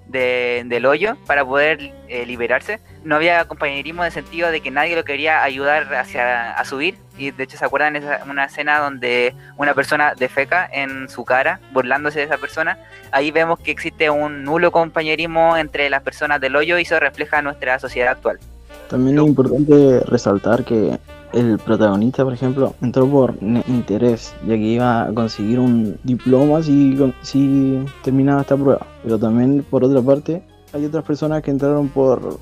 del 0.07 0.85
hoyo 0.85 1.17
para 1.25 1.43
poder 1.43 1.93
eh, 2.07 2.25
liberarse. 2.25 2.79
No 3.03 3.15
había 3.15 3.45
compañerismo 3.45 4.03
en 4.03 4.07
el 4.07 4.11
sentido 4.13 4.49
de 4.49 4.61
que 4.61 4.71
nadie 4.71 4.95
lo 4.95 5.03
quería 5.03 5.43
ayudar 5.43 5.93
hacia 5.93 6.51
a 6.51 6.63
subir. 6.63 6.95
Y 7.17 7.31
de 7.31 7.43
hecho 7.43 7.57
se 7.57 7.65
acuerdan 7.65 7.97
esa, 7.97 8.21
una 8.25 8.45
escena 8.45 8.79
donde 8.79 9.35
una 9.57 9.73
persona 9.73 10.13
defeca 10.15 10.69
en 10.71 11.09
su 11.09 11.25
cara, 11.25 11.59
burlándose 11.73 12.19
de 12.19 12.25
esa 12.25 12.37
persona. 12.37 12.77
Ahí 13.11 13.31
vemos 13.31 13.59
que 13.59 13.71
existe 13.71 14.09
un 14.09 14.43
nulo 14.43 14.71
compañerismo 14.71 15.57
entre 15.57 15.89
las 15.89 16.01
personas 16.01 16.39
del 16.39 16.55
hoyo 16.55 16.77
y 16.77 16.83
eso 16.83 16.99
refleja 16.99 17.41
nuestra 17.41 17.77
sociedad 17.79 18.13
actual. 18.13 18.39
También 18.89 19.19
es 19.19 19.25
importante 19.25 19.99
resaltar 20.01 20.63
que 20.63 20.99
el 21.33 21.59
protagonista, 21.59 22.23
por 22.23 22.33
ejemplo, 22.33 22.75
entró 22.81 23.07
por 23.09 23.35
interés, 23.41 24.33
ya 24.45 24.55
que 24.55 24.57
iba 24.57 25.03
a 25.03 25.13
conseguir 25.13 25.59
un 25.59 25.99
diploma 26.03 26.63
si, 26.63 26.97
si 27.21 27.85
terminaba 28.03 28.41
esta 28.41 28.55
prueba. 28.55 28.85
Pero 29.03 29.19
también, 29.19 29.65
por 29.69 29.83
otra 29.83 30.01
parte, 30.01 30.43
hay 30.73 30.85
otras 30.85 31.03
personas 31.03 31.41
que 31.41 31.51
entraron 31.51 31.89
por, 31.89 32.39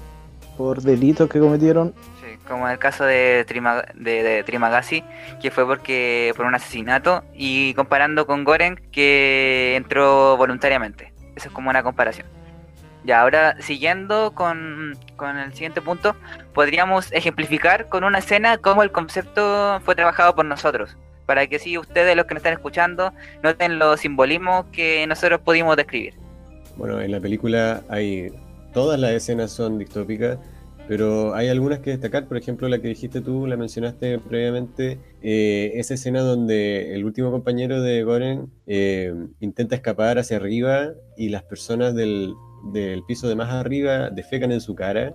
por 0.57 0.81
delitos 0.81 1.29
que 1.29 1.39
cometieron. 1.39 1.93
Sí, 2.21 2.37
como 2.47 2.67
en 2.67 2.73
el 2.73 2.79
caso 2.79 3.03
de, 3.03 3.45
de, 3.95 4.43
Trimagasi, 4.45 5.03
que 5.41 5.49
fue 5.49 5.65
porque 5.65 6.31
por 6.35 6.45
un 6.45 6.53
asesinato, 6.53 7.23
y 7.33 7.73
comparando 7.73 8.27
con 8.27 8.43
Goren, 8.43 8.79
que 8.91 9.75
entró 9.75 10.37
voluntariamente. 10.37 11.13
Eso 11.35 11.47
es 11.47 11.53
como 11.53 11.69
una 11.69 11.81
comparación. 11.81 12.27
Ya, 13.05 13.21
ahora 13.21 13.57
siguiendo 13.59 14.33
con, 14.33 14.97
el 15.19 15.53
siguiente 15.53 15.81
punto, 15.81 16.15
podríamos 16.53 17.11
ejemplificar 17.11 17.89
con 17.89 18.03
una 18.03 18.19
escena 18.19 18.57
cómo 18.57 18.81
el 18.81 18.91
concepto 18.91 19.81
fue 19.83 19.95
trabajado 19.95 20.35
por 20.35 20.45
nosotros, 20.45 20.95
para 21.25 21.47
que 21.47 21.59
si 21.59 21.77
ustedes, 21.77 22.15
los 22.15 22.25
que 22.25 22.35
nos 22.35 22.39
están 22.39 22.53
escuchando, 22.53 23.11
noten 23.41 23.77
los 23.77 23.99
simbolismos 23.99 24.65
que 24.71 25.05
nosotros 25.07 25.41
pudimos 25.41 25.75
describir. 25.75 26.13
Bueno, 26.77 27.01
en 27.01 27.11
la 27.11 27.19
película 27.19 27.81
hay 27.89 28.31
todas 28.73 28.97
las 28.99 29.11
escenas 29.11 29.51
son 29.51 29.77
distópicas, 29.77 30.37
pero 30.87 31.35
hay 31.35 31.49
algunas 31.49 31.79
que 31.79 31.91
destacar, 31.91 32.27
por 32.27 32.37
ejemplo, 32.37 32.69
la 32.69 32.79
que 32.79 32.87
dijiste 32.87 33.19
tú, 33.19 33.47
la 33.47 33.57
mencionaste 33.57 34.17
previamente, 34.19 34.97
eh, 35.21 35.73
esa 35.75 35.93
escena 35.93 36.21
donde 36.21 36.95
el 36.95 37.03
último 37.03 37.31
compañero 37.31 37.81
de 37.81 38.03
Goren 38.03 38.49
eh, 38.65 39.13
intenta 39.41 39.75
escapar 39.75 40.19
hacia 40.19 40.37
arriba 40.37 40.91
y 41.17 41.29
las 41.29 41.43
personas 41.43 41.95
del, 41.95 42.33
del 42.71 43.03
piso 43.03 43.27
de 43.27 43.35
más 43.35 43.49
arriba 43.49 44.09
defecan 44.09 44.51
en 44.51 44.61
su 44.61 44.75
cara, 44.75 45.13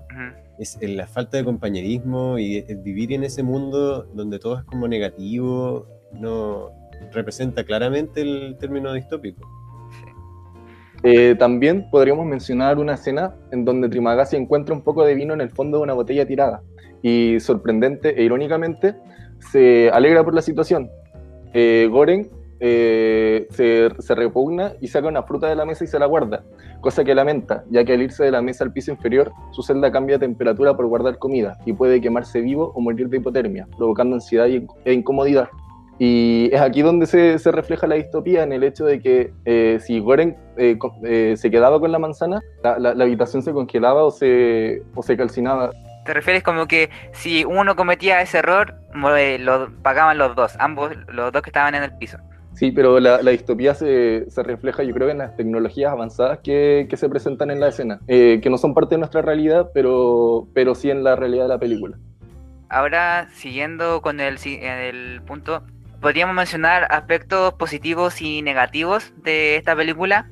es 0.59 0.79
la 0.83 1.07
falta 1.07 1.37
de 1.37 1.45
compañerismo 1.45 2.39
y 2.39 2.61
vivir 2.83 3.13
en 3.13 3.25
ese 3.25 3.43
mundo 3.43 4.05
donde 4.15 4.39
todo 4.39 4.59
es 4.59 4.65
como 4.65 4.89
negativo, 4.89 5.87
no 6.13 6.71
representa 7.13 7.65
claramente 7.65 8.21
el 8.21 8.57
término 8.59 8.93
distópico. 8.93 9.47
Eh, 11.05 11.37
también 11.39 11.89
podríamos 11.91 12.27
mencionar 12.27 12.79
una 12.79 12.95
escena 12.95 13.37
en 13.53 13.65
donde 13.65 13.89
Trimagasi 13.89 14.37
encuentra 14.37 14.75
un 14.75 14.83
poco 14.83 15.05
de 15.05 15.15
vino 15.15 15.33
en 15.33 15.41
el 15.41 15.51
fondo 15.51 15.79
de 15.79 15.85
una 15.85 15.93
botella 15.93 16.27
tirada 16.27 16.63
y 17.03 17.39
sorprendente 17.39 18.21
e 18.21 18.25
irónicamente 18.25 18.97
se 19.53 19.91
alegra 19.91 20.25
por 20.25 20.35
la 20.35 20.43
situación. 20.43 20.91
Eh, 21.55 21.89
Goren 21.91 22.29
eh, 22.61 23.47
se, 23.51 23.91
se, 23.99 24.15
repugna 24.15 24.73
y 24.81 24.89
saca 24.89 25.09
una 25.09 25.23
fruta 25.23 25.49
de 25.49 25.55
la 25.55 25.65
mesa 25.65 25.85
y 25.85 25.87
se 25.87 25.99
la 25.99 26.07
guarda, 26.07 26.43
cosa 26.81 27.05
que 27.05 27.15
lamenta, 27.15 27.65
ya 27.71 27.85
que 27.85 27.93
al 27.93 28.03
irse 28.03 28.25
de 28.25 28.31
la 28.31 28.43
mesa 28.43 28.65
al 28.65 28.73
piso 28.73 28.91
inferior, 28.91 29.33
su 29.53 29.63
celda 29.63 29.93
cambia 29.93 30.19
de 30.19 30.27
temperatura 30.27 30.77
por 30.77 30.87
guardar 30.87 31.19
comida 31.19 31.59
y 31.67 31.73
puede 31.73 32.01
quemarse 32.01 32.41
vivo 32.41 32.73
o 32.75 32.81
morir 32.81 33.09
de 33.09 33.19
hipotermia, 33.19 33.69
provocando 33.77 34.17
ansiedad 34.17 34.49
e 34.49 34.93
incomodidad. 34.93 35.49
Y 36.01 36.49
es 36.53 36.61
aquí 36.61 36.83
donde 36.83 37.07
se, 37.07 37.39
se, 37.41 37.51
refleja 37.51 37.89
la 37.89 37.97
distopía 37.97 38.45
en 38.45 38.53
el 38.53 38.63
hecho 38.63 38.85
de 38.85 39.01
que 39.01 39.33
eh, 39.45 39.79
si 39.81 39.99
Goren 39.99 40.37
eh, 40.57 41.35
se 41.37 41.51
quedaba 41.51 41.81
con 41.81 41.91
la 41.91 41.99
manzana, 41.99 42.41
la, 42.63 42.79
la, 42.79 43.05
habitación 43.05 43.43
se 43.43 43.53
congelaba 43.53 44.05
o 44.05 44.13
se, 44.13 44.83
o 44.95 45.03
se 45.03 45.17
calcinaba. 45.17 45.73
¿Te 46.05 46.15
refieres 46.15 46.45
como 46.45 46.69
que 46.69 46.89
si 47.13 47.45
uno 47.45 47.75
cometía 47.75 48.23
ese 48.23 48.39
error, 48.39 48.77
lo 48.95 49.69
pagaban 49.83 50.19
los 50.19 50.37
dos, 50.37 50.55
ambos, 50.61 50.93
los 51.09 51.33
dos 51.33 51.43
que 51.43 51.51
estaban 51.51 51.75
en 51.75 51.83
el 51.83 51.93
piso? 51.99 52.19
Sí, 52.59 52.73
pero 52.73 52.99
la, 52.99 53.19
distopía 53.19 53.73
se, 53.73 54.27
refleja, 54.39 54.83
yo 54.83 54.93
creo, 54.93 55.11
en 55.11 55.19
las 55.19 55.37
tecnologías 55.37 55.93
avanzadas 55.93 56.41
que, 56.43 56.89
se 56.93 57.09
presentan 57.09 57.53
en 57.53 57.61
la 57.61 57.69
escena, 57.69 58.01
eh, 58.09 58.41
que 58.43 58.51
no 58.51 58.59
son 58.59 58.75
parte 58.75 58.97
de 58.97 58.99
nuestra 58.99 59.23
realidad, 59.23 59.71
pero, 59.73 60.49
pero 60.55 60.75
sí 60.75 60.91
en 60.91 61.05
la 61.05 61.15
realidad 61.15 61.45
de 61.45 61.51
la 61.51 61.59
película. 61.61 61.97
Ahora, 62.69 63.29
siguiendo 63.33 64.03
con 64.03 64.19
el, 64.19 64.39
el 64.45 65.23
punto, 65.23 65.63
podríamos 66.01 66.35
mencionar 66.35 66.89
aspectos 66.91 67.55
positivos 67.55 68.21
y 68.21 68.43
negativos 68.43 69.13
de 69.23 69.55
esta 69.55 69.77
película. 69.77 70.29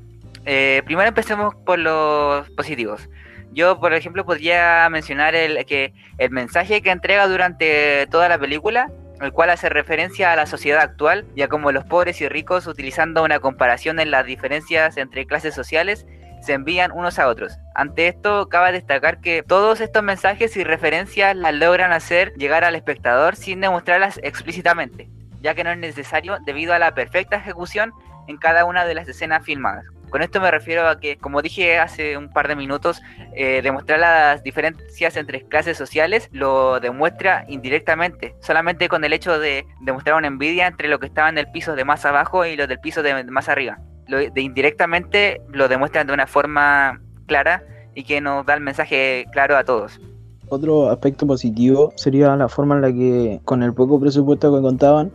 Eh, 0.47 0.83
primero 0.85 1.07
empecemos 1.07 1.55
por 1.55 1.79
los 1.79 2.51
positivos. 2.51 3.09
Yo, 3.53 3.79
por 3.79 3.95
ejemplo, 3.95 4.27
podría 4.27 4.89
mencionar 4.91 5.37
el, 5.37 5.65
que 5.65 5.95
el 6.19 6.33
mensaje 6.33 6.83
que 6.83 6.91
entrega 6.91 7.29
durante 7.29 8.09
toda 8.09 8.29
la 8.29 8.37
película 8.37 8.91
el 9.21 9.33
cual 9.33 9.51
hace 9.51 9.69
referencia 9.69 10.33
a 10.33 10.37
la 10.37 10.47
sociedad 10.47 10.81
actual, 10.81 11.27
ya 11.35 11.49
como 11.49 11.73
los 11.73 11.85
pobres 11.85 12.21
y 12.21 12.29
ricos, 12.29 12.67
utilizando 12.67 13.23
una 13.25 13.39
comparación 13.39 13.99
en 14.01 14.11
las 14.11 14.27
diferencias 14.27 14.97
entre 14.97 15.27
clases 15.27 15.55
sociales, 15.55 16.07
se 16.43 16.53
envían 16.53 16.93
unos 16.93 17.19
a 17.19 17.29
otros. 17.29 17.59
Ante 17.75 18.09
esto, 18.09 18.49
cabe 18.49 18.73
destacar 18.73 19.21
que 19.21 19.43
todos 19.43 19.81
estos 19.81 20.03
mensajes 20.03 20.57
y 20.57 20.65
referencias 20.65 21.35
las 21.35 21.55
logran 21.55 21.93
hacer 21.93 22.33
llegar 22.35 22.65
al 22.65 22.77
espectador 22.77 23.37
sin 23.37 23.61
demostrarlas 23.61 24.21
explícitamente, 24.23 25.09
ya 25.41 25.55
que 25.55 25.65
no 25.65 25.71
es 25.71 25.79
necesario 25.79 26.39
debido 26.45 26.75
a 26.75 26.79
la 26.79 26.95
perfecta 26.95 27.37
ejecución 27.37 27.93
en 28.29 28.37
cada 28.37 28.65
una 28.65 28.85
de 28.85 28.95
las 28.95 29.09
escenas 29.09 29.45
filmadas. 29.45 29.87
Con 30.11 30.23
esto 30.23 30.41
me 30.41 30.51
refiero 30.51 30.89
a 30.89 30.99
que, 30.99 31.17
como 31.17 31.43
dije 31.43 31.79
hace 31.79 32.17
un 32.17 32.31
par 32.31 32.49
de 32.49 32.57
minutos, 32.57 33.03
eh, 33.35 33.61
demostrar 33.63 33.99
las 33.99 34.43
diferencias 34.43 35.17
entre 35.17 35.43
clases 35.43 35.77
sociales 35.77 36.29
lo 36.33 36.81
demuestra 36.81 37.45
indirectamente, 37.49 38.35
solamente 38.41 38.89
con 38.89 39.05
el 39.05 39.13
hecho 39.13 39.39
de 39.39 39.67
demostrar 39.81 40.17
una 40.17 40.29
envidia 40.29 40.67
entre 40.67 40.89
los 40.89 41.01
que 41.01 41.07
estaban 41.07 41.35
en 41.35 41.47
el 41.47 41.51
piso 41.53 41.75
de 41.75 41.85
más 41.85 42.05
abajo 42.05 42.47
y 42.47 42.57
los 42.57 42.69
del 42.69 42.79
piso 42.79 43.03
de 43.03 43.25
más 43.25 43.49
arriba. 43.49 43.79
lo, 44.07 44.19
de 44.19 44.41
indirectamente 44.41 45.41
lo 45.53 45.69
demuestran 45.69 46.07
de 46.07 46.13
una 46.13 46.27
forma 46.27 47.01
clara 47.27 47.63
y 47.95 48.05
que 48.05 48.21
nos 48.21 48.47
da 48.47 48.55
el 48.55 48.61
mensaje 48.61 49.27
claro 49.33 49.57
a 49.57 49.65
todos. 49.65 50.01
Otro 50.49 50.91
aspecto 50.91 51.27
positivo 51.27 51.93
sería 51.97 52.37
la 52.37 52.49
forma 52.49 52.77
en 52.77 52.83
la 52.83 52.93
que, 52.93 53.41
con 53.45 53.65
el 53.65 53.75
poco 53.75 53.99
presupuesto 53.99 54.55
que 54.55 54.63
contaban, 54.63 55.11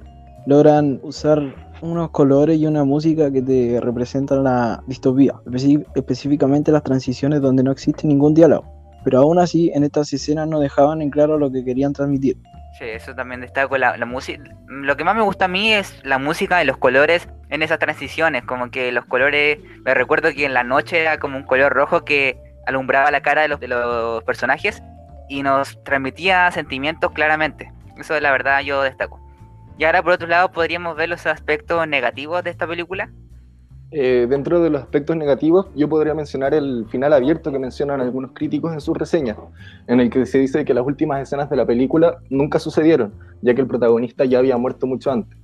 logran 0.45 0.99
usar 1.03 1.70
unos 1.81 2.11
colores 2.11 2.57
y 2.57 2.65
una 2.65 2.83
música 2.83 3.31
que 3.31 3.41
te 3.41 3.79
representan 3.81 4.43
la 4.43 4.83
distopía, 4.87 5.33
específicamente 5.95 6.71
las 6.71 6.83
transiciones 6.83 7.41
donde 7.41 7.63
no 7.63 7.71
existe 7.71 8.07
ningún 8.07 8.33
diálogo. 8.33 8.65
Pero 9.03 9.19
aún 9.19 9.39
así, 9.39 9.71
en 9.73 9.83
estas 9.83 10.13
escenas 10.13 10.47
no 10.47 10.59
dejaban 10.59 11.01
en 11.01 11.09
claro 11.09 11.37
lo 11.37 11.51
que 11.51 11.65
querían 11.65 11.93
transmitir. 11.93 12.37
Sí, 12.77 12.85
eso 12.85 13.13
también 13.15 13.41
destaco 13.41 13.77
la, 13.77 13.97
música. 14.05 14.43
Lo 14.67 14.95
que 14.95 15.03
más 15.03 15.15
me 15.15 15.21
gusta 15.21 15.45
a 15.45 15.47
mí 15.47 15.73
es 15.73 15.99
la 16.03 16.19
música 16.19 16.63
y 16.63 16.65
los 16.65 16.77
colores 16.77 17.27
en 17.49 17.63
esas 17.63 17.79
transiciones, 17.79 18.43
como 18.43 18.71
que 18.71 18.91
los 18.91 19.05
colores, 19.05 19.59
me 19.83 19.93
recuerdo 19.93 20.31
que 20.33 20.45
en 20.45 20.53
la 20.53 20.63
noche 20.63 21.01
era 21.01 21.17
como 21.17 21.37
un 21.37 21.43
color 21.43 21.73
rojo 21.73 22.05
que 22.05 22.37
alumbraba 22.65 23.11
la 23.11 23.21
cara 23.21 23.41
de 23.41 23.47
los, 23.49 23.59
de 23.59 23.67
los 23.67 24.23
personajes 24.23 24.81
y 25.27 25.43
nos 25.43 25.83
transmitía 25.83 26.49
sentimientos 26.51 27.11
claramente. 27.11 27.71
Eso 27.97 28.19
la 28.19 28.31
verdad 28.31 28.61
yo 28.61 28.83
destaco. 28.83 29.19
Y 29.81 29.83
ahora 29.83 30.03
por 30.03 30.13
otro 30.13 30.27
lado 30.27 30.51
podríamos 30.51 30.95
ver 30.95 31.09
los 31.09 31.25
aspectos 31.25 31.87
negativos 31.87 32.43
de 32.43 32.51
esta 32.51 32.67
película. 32.67 33.09
Eh, 33.89 34.27
dentro 34.29 34.61
de 34.61 34.69
los 34.69 34.79
aspectos 34.79 35.15
negativos, 35.15 35.69
yo 35.75 35.89
podría 35.89 36.13
mencionar 36.13 36.53
el 36.53 36.85
final 36.91 37.13
abierto 37.13 37.51
que 37.51 37.57
mencionan 37.57 37.99
algunos 37.99 38.29
críticos 38.35 38.73
en 38.73 38.79
sus 38.79 38.95
reseñas, 38.95 39.37
en 39.87 39.99
el 39.99 40.11
que 40.11 40.27
se 40.27 40.37
dice 40.37 40.65
que 40.65 40.75
las 40.75 40.85
últimas 40.85 41.23
escenas 41.23 41.49
de 41.49 41.55
la 41.55 41.65
película 41.65 42.19
nunca 42.29 42.59
sucedieron, 42.59 43.11
ya 43.41 43.55
que 43.55 43.61
el 43.61 43.65
protagonista 43.65 44.23
ya 44.23 44.37
había 44.37 44.55
muerto 44.55 44.85
mucho 44.85 45.09
antes. 45.11 45.35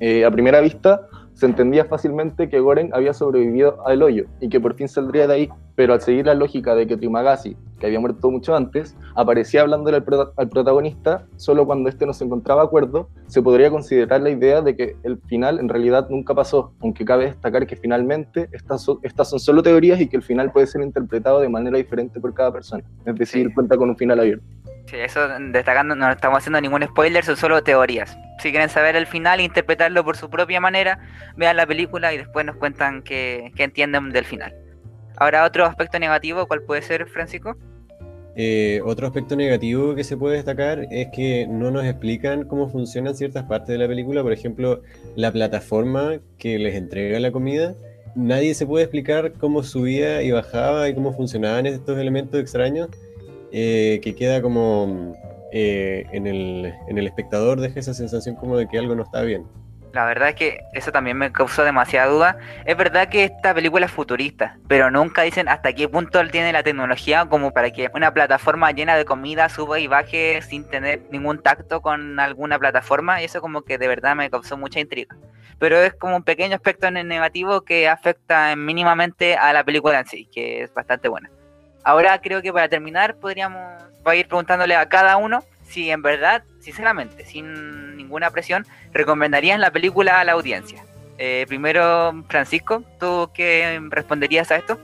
Eh, 0.00 0.22
a 0.22 0.30
primera 0.30 0.60
vista, 0.60 1.08
se 1.38 1.46
entendía 1.46 1.84
fácilmente 1.84 2.48
que 2.48 2.58
Goren 2.58 2.90
había 2.92 3.14
sobrevivido 3.14 3.86
al 3.86 4.02
hoyo 4.02 4.24
y 4.40 4.48
que 4.48 4.58
por 4.58 4.74
fin 4.74 4.88
saldría 4.88 5.28
de 5.28 5.34
ahí, 5.34 5.48
pero 5.76 5.92
al 5.92 6.00
seguir 6.00 6.26
la 6.26 6.34
lógica 6.34 6.74
de 6.74 6.88
que 6.88 6.96
Trimagasi, 6.96 7.56
que 7.78 7.86
había 7.86 8.00
muerto 8.00 8.28
mucho 8.28 8.56
antes, 8.56 8.96
aparecía 9.14 9.60
hablándole 9.60 9.98
al, 9.98 10.48
protagonista 10.48 11.28
solo 11.36 11.64
cuando 11.64 11.88
éste 11.90 12.06
no 12.06 12.12
se 12.12 12.24
encontraba 12.24 12.62
de 12.62 12.66
acuerdo, 12.66 13.08
se 13.28 13.40
podría 13.40 13.70
considerar 13.70 14.20
la 14.20 14.30
idea 14.30 14.62
de 14.62 14.74
que 14.74 14.96
el 15.04 15.18
final 15.28 15.60
en 15.60 15.68
realidad 15.68 16.08
nunca 16.10 16.34
pasó, 16.34 16.72
aunque 16.80 17.04
cabe 17.04 17.26
destacar 17.26 17.68
que 17.68 17.76
finalmente 17.76 18.48
estas, 18.50 18.84
estas 19.04 19.30
son 19.30 19.38
solo 19.38 19.62
teorías 19.62 20.00
y 20.00 20.08
que 20.08 20.16
el 20.16 20.24
final 20.24 20.50
puede 20.50 20.66
ser 20.66 20.82
interpretado 20.82 21.38
de 21.38 21.48
manera 21.48 21.76
diferente 21.76 22.18
por 22.18 22.34
cada 22.34 22.52
persona, 22.52 22.82
es 23.06 23.14
decir, 23.14 23.54
cuenta 23.54 23.76
con 23.76 23.90
un 23.90 23.96
final 23.96 24.18
abierto. 24.18 24.44
Sí, 24.88 24.96
eso 24.96 25.20
destacando, 25.50 25.94
no 25.94 26.10
estamos 26.10 26.38
haciendo 26.38 26.62
ningún 26.62 26.82
spoiler, 26.82 27.22
son 27.22 27.36
solo 27.36 27.62
teorías. 27.62 28.16
Si 28.38 28.50
quieren 28.50 28.70
saber 28.70 28.96
el 28.96 29.06
final 29.06 29.38
interpretarlo 29.38 30.02
por 30.02 30.16
su 30.16 30.30
propia 30.30 30.60
manera, 30.60 30.98
vean 31.36 31.58
la 31.58 31.66
película 31.66 32.14
y 32.14 32.16
después 32.16 32.46
nos 32.46 32.56
cuentan 32.56 33.02
qué, 33.02 33.52
entienden 33.58 34.10
del 34.10 34.24
final. 34.24 34.54
Ahora, 35.18 35.44
otro 35.44 35.66
aspecto 35.66 35.98
negativo, 35.98 36.46
¿cuál 36.46 36.62
puede 36.62 36.80
ser, 36.80 37.06
Francisco? 37.06 37.54
Eh, 38.34 38.80
otro 38.82 39.06
aspecto 39.06 39.36
negativo 39.36 39.94
que 39.94 40.04
se 40.04 40.16
puede 40.16 40.36
destacar 40.36 40.86
es 40.90 41.08
que 41.08 41.46
no 41.46 41.70
nos 41.70 41.84
explican 41.84 42.44
cómo 42.44 42.70
funcionan 42.70 43.14
ciertas 43.14 43.44
partes 43.44 43.68
de 43.68 43.78
la 43.78 43.88
película, 43.88 44.22
por 44.22 44.32
ejemplo, 44.32 44.80
la 45.16 45.30
plataforma 45.30 46.18
que 46.38 46.58
les 46.58 46.74
entrega 46.76 47.20
la 47.20 47.30
comida. 47.30 47.74
Nadie 48.14 48.54
se 48.54 48.64
puede 48.64 48.84
explicar 48.84 49.32
cómo 49.32 49.62
subía 49.62 50.22
y 50.22 50.30
bajaba 50.30 50.88
y 50.88 50.94
cómo 50.94 51.12
funcionaban 51.12 51.66
estos 51.66 51.98
elementos 51.98 52.40
extraños 52.40 52.88
eh, 53.52 54.00
que 54.02 54.14
queda 54.14 54.42
como 54.42 55.14
eh, 55.52 56.06
en, 56.12 56.26
el, 56.26 56.74
en 56.88 56.98
el 56.98 57.06
espectador, 57.06 57.60
deja 57.60 57.80
esa 57.80 57.94
sensación 57.94 58.36
como 58.36 58.56
de 58.56 58.68
que 58.68 58.78
algo 58.78 58.94
no 58.94 59.02
está 59.02 59.22
bien. 59.22 59.46
La 59.92 60.04
verdad 60.04 60.28
es 60.28 60.34
que 60.34 60.60
eso 60.74 60.92
también 60.92 61.16
me 61.16 61.32
causó 61.32 61.64
demasiada 61.64 62.08
duda. 62.08 62.38
Es 62.66 62.76
verdad 62.76 63.08
que 63.08 63.24
esta 63.24 63.54
película 63.54 63.86
es 63.86 63.92
futurista, 63.92 64.58
pero 64.68 64.90
nunca 64.90 65.22
dicen 65.22 65.48
hasta 65.48 65.72
qué 65.72 65.88
punto 65.88 66.24
tiene 66.28 66.52
la 66.52 66.62
tecnología 66.62 67.26
como 67.26 67.52
para 67.52 67.70
que 67.70 67.90
una 67.94 68.12
plataforma 68.12 68.70
llena 68.72 68.96
de 68.96 69.06
comida 69.06 69.48
suba 69.48 69.80
y 69.80 69.86
baje 69.86 70.42
sin 70.42 70.64
tener 70.64 71.02
ningún 71.10 71.42
tacto 71.42 71.80
con 71.80 72.20
alguna 72.20 72.58
plataforma. 72.58 73.22
Y 73.22 73.24
eso 73.24 73.40
como 73.40 73.62
que 73.62 73.78
de 73.78 73.88
verdad 73.88 74.14
me 74.14 74.28
causó 74.28 74.58
mucha 74.58 74.78
intriga. 74.78 75.16
Pero 75.58 75.78
es 75.78 75.94
como 75.94 76.16
un 76.16 76.22
pequeño 76.22 76.54
aspecto 76.54 76.90
negativo 76.90 77.62
que 77.62 77.88
afecta 77.88 78.54
mínimamente 78.56 79.36
a 79.36 79.52
la 79.52 79.64
película 79.64 80.00
en 80.00 80.06
sí, 80.06 80.28
que 80.30 80.62
es 80.62 80.72
bastante 80.72 81.08
buena. 81.08 81.30
Ahora 81.84 82.20
creo 82.20 82.42
que 82.42 82.52
para 82.52 82.68
terminar 82.68 83.16
podríamos 83.16 83.82
ir 84.14 84.26
preguntándole 84.26 84.74
a 84.74 84.88
cada 84.88 85.16
uno 85.16 85.44
si 85.68 85.90
en 85.90 86.02
verdad, 86.02 86.42
sinceramente, 86.60 87.24
sin 87.24 87.96
ninguna 87.96 88.30
presión, 88.30 88.66
recomendarías 88.92 89.58
la 89.60 89.70
película 89.70 90.20
a 90.20 90.24
la 90.24 90.32
audiencia. 90.32 90.82
Eh, 91.18 91.44
primero, 91.48 92.24
Francisco, 92.28 92.82
¿tú 92.98 93.30
qué 93.34 93.80
responderías 93.90 94.50
a 94.50 94.56
esto? 94.56 94.78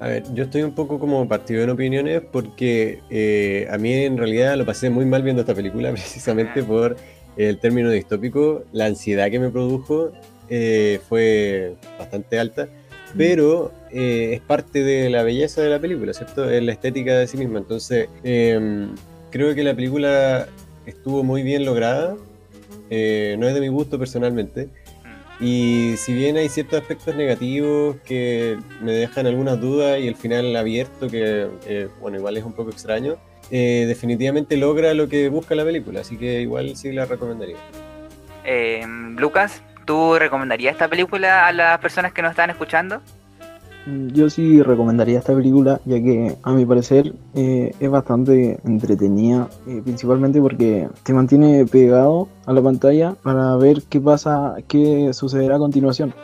A 0.00 0.08
ver, 0.08 0.22
yo 0.34 0.44
estoy 0.44 0.62
un 0.62 0.74
poco 0.74 0.98
como 0.98 1.26
partido 1.26 1.62
en 1.62 1.70
opiniones 1.70 2.20
porque 2.20 3.00
eh, 3.10 3.66
a 3.70 3.78
mí 3.78 3.92
en 3.92 4.18
realidad 4.18 4.56
lo 4.56 4.66
pasé 4.66 4.90
muy 4.90 5.06
mal 5.06 5.22
viendo 5.22 5.40
esta 5.40 5.54
película 5.54 5.90
precisamente 5.92 6.62
por 6.62 6.96
el 7.36 7.58
término 7.58 7.90
distópico, 7.90 8.64
la 8.72 8.86
ansiedad 8.86 9.30
que 9.30 9.40
me 9.40 9.50
produjo 9.50 10.12
eh, 10.48 11.00
fue 11.08 11.74
bastante 11.98 12.38
alta 12.38 12.68
pero 13.16 13.72
eh, 13.90 14.30
es 14.34 14.40
parte 14.40 14.82
de 14.82 15.10
la 15.10 15.22
belleza 15.22 15.62
de 15.62 15.70
la 15.70 15.78
película, 15.78 16.12
¿cierto? 16.12 16.48
Es 16.50 16.62
la 16.62 16.72
estética 16.72 17.14
de 17.14 17.26
sí 17.26 17.36
misma. 17.36 17.58
Entonces, 17.58 18.08
em, 18.22 18.94
creo 19.30 19.54
que 19.54 19.62
la 19.62 19.74
película 19.74 20.48
estuvo 20.86 21.22
muy 21.22 21.42
bien 21.42 21.64
lograda, 21.64 22.16
eh, 22.90 23.36
no 23.38 23.48
es 23.48 23.54
de 23.54 23.60
mi 23.60 23.68
gusto 23.68 23.98
personalmente, 23.98 24.68
y 25.40 25.94
si 25.96 26.12
bien 26.12 26.36
hay 26.36 26.48
ciertos 26.48 26.80
aspectos 26.80 27.14
negativos 27.16 27.96
que 28.04 28.56
me 28.80 28.92
dejan 28.92 29.26
algunas 29.26 29.60
dudas 29.60 29.98
y 30.00 30.06
el 30.06 30.14
final 30.16 30.54
abierto, 30.54 31.08
que 31.08 31.48
eh, 31.66 31.88
bueno, 32.00 32.18
igual 32.18 32.36
es 32.36 32.44
un 32.44 32.52
poco 32.52 32.70
extraño, 32.70 33.16
definitivamente 33.50 34.56
logra 34.56 34.94
lo 34.94 35.08
que 35.08 35.28
busca 35.28 35.54
la 35.54 35.64
película, 35.64 36.00
así 36.00 36.16
que 36.16 36.40
igual 36.40 36.76
sí 36.76 36.92
la 36.92 37.04
recomendaría. 37.04 37.56
Lucas, 39.16 39.62
¿Tú 39.84 40.18
recomendarías 40.18 40.72
esta 40.72 40.88
película 40.88 41.46
a 41.46 41.52
las 41.52 41.78
personas 41.78 42.12
que 42.12 42.22
nos 42.22 42.30
están 42.30 42.50
escuchando? 42.50 43.00
Mm, 43.86 44.08
yo 44.08 44.30
sí 44.30 44.62
recomendaría 44.62 45.18
esta 45.18 45.34
película, 45.34 45.80
ya 45.84 45.96
que 45.96 46.36
a 46.42 46.52
mi 46.52 46.64
parecer 46.64 47.12
eh, 47.34 47.72
es 47.78 47.90
bastante 47.90 48.58
entretenida, 48.64 49.48
eh, 49.66 49.82
principalmente 49.84 50.40
porque 50.40 50.88
te 51.02 51.12
mantiene 51.12 51.66
pegado 51.66 52.28
a 52.46 52.52
la 52.52 52.62
pantalla 52.62 53.14
para 53.22 53.56
ver 53.56 53.82
qué 53.90 54.00
pasa, 54.00 54.56
qué 54.68 55.12
sucederá 55.12 55.56
a 55.56 55.58
continuación. 55.58 56.14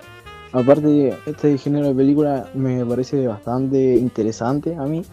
Aparte, 0.53 1.15
este 1.27 1.59
género 1.59 1.89
de 1.89 1.95
película 1.95 2.47
me 2.55 2.85
parece 2.85 3.27
bastante 3.27 3.95
interesante 3.95 4.75
a 4.75 4.83
mí. 4.83 5.05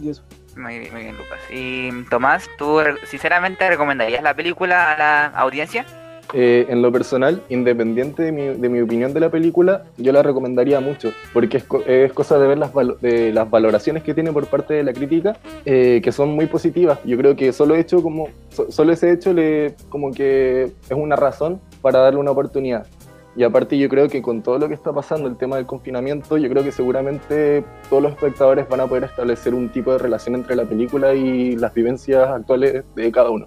Y 0.00 0.10
eso. 0.10 0.22
Muy, 0.56 0.90
muy 0.90 1.02
bien, 1.02 1.16
Lucas. 1.16 1.38
Y 1.50 1.90
Tomás, 2.04 2.48
¿tú 2.56 2.80
sinceramente 3.04 3.68
recomendarías 3.68 4.22
la 4.22 4.34
película 4.34 4.92
a 4.92 4.98
la 4.98 5.26
audiencia? 5.26 5.84
Eh, 6.34 6.66
en 6.68 6.82
lo 6.82 6.92
personal, 6.92 7.42
independiente 7.48 8.22
de 8.22 8.32
mi, 8.32 8.42
de 8.48 8.68
mi, 8.68 8.80
opinión 8.80 9.14
de 9.14 9.20
la 9.20 9.30
película, 9.30 9.84
yo 9.96 10.12
la 10.12 10.22
recomendaría 10.22 10.78
mucho, 10.78 11.10
porque 11.32 11.56
es, 11.56 11.64
es 11.86 12.12
cosa 12.12 12.38
de 12.38 12.46
ver 12.46 12.58
las, 12.58 12.72
de 13.00 13.32
las 13.32 13.48
valoraciones 13.48 14.02
que 14.02 14.12
tiene 14.12 14.30
por 14.30 14.46
parte 14.46 14.74
de 14.74 14.84
la 14.84 14.92
crítica, 14.92 15.38
eh, 15.64 16.00
que 16.04 16.12
son 16.12 16.30
muy 16.30 16.46
positivas. 16.46 16.98
Yo 17.04 17.16
creo 17.16 17.34
que 17.34 17.52
solo, 17.52 17.76
hecho 17.76 18.02
como, 18.02 18.28
solo 18.68 18.92
ese 18.92 19.10
hecho 19.10 19.32
le, 19.32 19.74
como 19.88 20.12
que 20.12 20.64
es 20.64 20.92
una 20.96 21.16
razón 21.16 21.60
para 21.80 22.00
darle 22.00 22.20
una 22.20 22.32
oportunidad. 22.32 22.86
Y 23.34 23.44
aparte 23.44 23.78
yo 23.78 23.88
creo 23.88 24.08
que 24.08 24.20
con 24.20 24.42
todo 24.42 24.58
lo 24.58 24.68
que 24.68 24.74
está 24.74 24.92
pasando, 24.92 25.28
el 25.28 25.36
tema 25.36 25.56
del 25.56 25.64
confinamiento, 25.64 26.36
yo 26.36 26.48
creo 26.50 26.64
que 26.64 26.72
seguramente 26.72 27.62
todos 27.88 28.02
los 28.02 28.12
espectadores 28.12 28.68
van 28.68 28.80
a 28.80 28.86
poder 28.86 29.04
establecer 29.04 29.54
un 29.54 29.68
tipo 29.68 29.92
de 29.92 29.98
relación 29.98 30.34
entre 30.34 30.56
la 30.56 30.64
película 30.64 31.14
y 31.14 31.54
las 31.56 31.72
vivencias 31.72 32.28
actuales 32.28 32.84
de 32.96 33.12
cada 33.12 33.30
uno. 33.30 33.46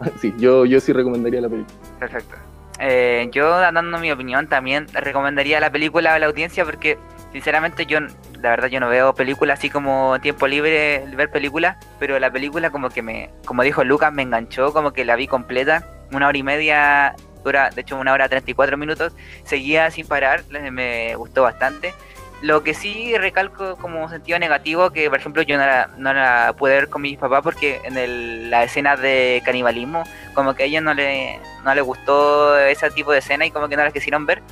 sí, 0.20 0.34
yo, 0.38 0.64
yo 0.64 0.80
sí 0.80 0.92
recomendaría 0.92 1.40
la 1.40 1.48
película. 1.48 1.76
Perfecto. 1.98 2.36
Eh, 2.80 3.28
yo, 3.32 3.48
dando 3.48 3.98
mi 3.98 4.10
opinión, 4.10 4.48
también 4.48 4.86
recomendaría 4.92 5.60
la 5.60 5.70
película 5.70 6.14
a 6.14 6.18
la 6.18 6.26
audiencia 6.26 6.64
porque, 6.64 6.98
sinceramente, 7.32 7.86
yo, 7.86 8.00
la 8.00 8.50
verdad, 8.50 8.68
yo 8.68 8.80
no 8.80 8.88
veo 8.88 9.14
películas 9.14 9.58
así 9.58 9.70
como 9.70 10.18
tiempo 10.20 10.46
libre, 10.46 11.04
ver 11.14 11.30
películas, 11.30 11.76
pero 11.98 12.18
la 12.18 12.30
película, 12.30 12.70
como 12.70 12.90
que 12.90 13.02
me, 13.02 13.30
como 13.44 13.62
dijo 13.62 13.84
Lucas, 13.84 14.12
me 14.12 14.22
enganchó, 14.22 14.72
como 14.72 14.92
que 14.92 15.04
la 15.04 15.16
vi 15.16 15.28
completa, 15.28 15.86
una 16.12 16.28
hora 16.28 16.36
y 16.36 16.42
media, 16.42 17.14
dura, 17.44 17.70
de 17.70 17.82
hecho, 17.82 17.96
una 17.96 18.12
hora 18.12 18.28
34 18.28 18.76
minutos, 18.76 19.12
seguía 19.44 19.90
sin 19.90 20.06
parar, 20.06 20.42
me 20.50 21.14
gustó 21.14 21.42
bastante. 21.42 21.94
Lo 22.42 22.62
que 22.62 22.74
sí 22.74 23.16
recalco 23.16 23.76
como 23.76 24.08
sentido 24.08 24.38
negativo, 24.38 24.90
que 24.90 25.08
por 25.08 25.18
ejemplo 25.18 25.42
yo 25.42 25.56
no 25.56 25.64
la, 25.64 25.88
no 25.96 26.12
la 26.12 26.54
pude 26.58 26.74
ver 26.74 26.88
con 26.88 27.02
mis 27.02 27.16
papás 27.16 27.42
porque 27.42 27.80
en 27.84 27.96
el, 27.96 28.50
la 28.50 28.64
escena 28.64 28.96
de 28.96 29.40
canibalismo, 29.44 30.04
como 30.34 30.54
que 30.54 30.64
a 30.64 30.66
ellos 30.66 30.82
no 30.82 30.92
le, 30.92 31.40
no 31.64 31.74
les 31.74 31.84
gustó 31.84 32.58
ese 32.58 32.90
tipo 32.90 33.12
de 33.12 33.18
escena 33.18 33.46
y 33.46 33.50
como 33.50 33.68
que 33.68 33.76
no 33.76 33.84
las 33.84 33.92
quisieron 33.92 34.26
ver. 34.26 34.42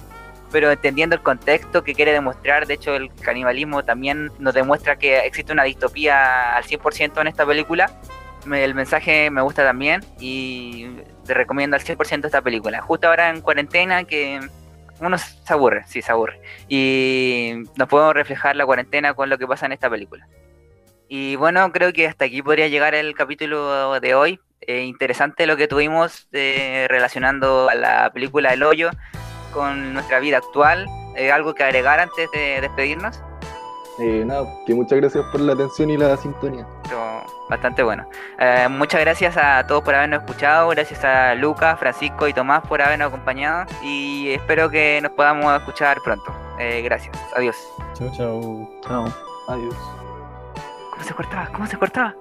Pero 0.51 0.71
entendiendo 0.71 1.17
el 1.17 1.23
contexto 1.23 1.83
que 1.83 1.95
quiere 1.95 2.13
demostrar, 2.13 2.67
de 2.67 2.75
hecho 2.75 2.95
el 2.95 3.11
canibalismo 3.15 3.83
también 3.83 4.31
nos 4.39 4.55
demuestra 4.55 4.97
que 4.97 5.19
existe 5.21 5.53
una 5.53 5.65
distopía 5.65 6.57
al 6.57 6.65
100% 6.65 7.21
en 7.21 7.27
esta 7.27 7.47
película. 7.47 7.91
el 8.51 8.75
mensaje 8.75 9.31
me 9.31 9.41
gusta 9.43 9.65
también 9.65 10.05
y 10.19 10.89
te 11.27 11.35
recomiendo 11.35 11.77
al 11.77 11.83
100% 11.83 12.27
esta 12.27 12.43
película. 12.43 12.83
Justo 12.83 13.09
ahora 13.09 13.31
en 13.31 13.41
cuarentena 13.41 14.05
que 14.05 14.41
uno 15.01 15.19
se 15.19 15.53
aburre, 15.53 15.85
sí, 15.87 16.03
se 16.03 16.13
aburre. 16.13 16.41
Y 16.69 17.55
nos 17.77 17.89
podemos 17.89 18.15
reflejar 18.15 18.57
la 18.57 18.67
cuarentena 18.67 19.15
con 19.15 19.29
lo 19.29 19.39
que 19.39 19.47
pasa 19.47 19.67
en 19.67 19.73
esta 19.73 19.91
película. 19.91 20.27
Y 21.09 21.37
bueno, 21.37 21.71
creo 21.73 21.93
que 21.93 22.07
hasta 22.07 22.25
aquí 22.25 22.43
podría 22.43 22.69
llegar 22.69 22.95
el 22.95 23.15
capítulo 23.15 24.01
de 24.01 24.15
hoy. 24.15 24.41
Eh, 24.61 24.85
interesante 24.85 25.47
lo 25.47 25.57
que 25.57 25.69
tuvimos 25.69 26.29
eh, 26.33 26.87
relacionando 26.89 27.69
a 27.69 27.75
la 27.75 28.11
película 28.13 28.53
El 28.53 28.63
Hoyo 28.63 28.91
con 29.53 29.93
nuestra 29.93 30.21
vida 30.21 30.39
actual. 30.39 30.87
Eh, 31.17 31.31
¿Algo 31.31 31.55
que 31.55 31.65
agregar 31.65 32.01
antes 32.01 32.31
de 32.33 32.61
despedirnos? 32.61 33.21
Eh, 33.99 34.25
nada, 34.25 34.47
que 34.67 34.75
muchas 34.75 34.99
gracias 34.99 35.25
por 35.27 35.41
la 35.41 35.53
atención 35.53 35.91
y 35.91 35.97
la 35.97 36.17
sintonía. 36.17 36.67
Bastante 37.49 37.83
bueno. 37.83 38.09
Eh, 38.39 38.69
muchas 38.71 39.01
gracias 39.01 39.37
a 39.37 39.67
todos 39.67 39.83
por 39.83 39.95
habernos 39.95 40.21
escuchado, 40.23 40.69
gracias 40.69 41.05
a 41.05 41.35
Lucas, 41.35 41.79
Francisco 41.79 42.27
y 42.29 42.33
Tomás 42.33 42.67
por 42.67 42.81
habernos 42.81 43.09
acompañado 43.09 43.67
y 43.83 44.31
espero 44.31 44.71
que 44.71 45.01
nos 45.03 45.13
podamos 45.13 45.55
escuchar 45.59 45.99
pronto. 46.03 46.35
Eh, 46.59 46.83
gracias, 46.83 47.17
adiós. 47.37 47.57
Chao, 47.95 48.11
chao. 48.17 48.71
Chao. 48.87 49.05
Adiós. 49.49 49.75
¿Cómo 50.93 51.05
se 51.05 51.15
cortaba? 51.15 51.47
¿Cómo 51.53 51.67
se 51.67 51.77
cortaba? 51.77 52.15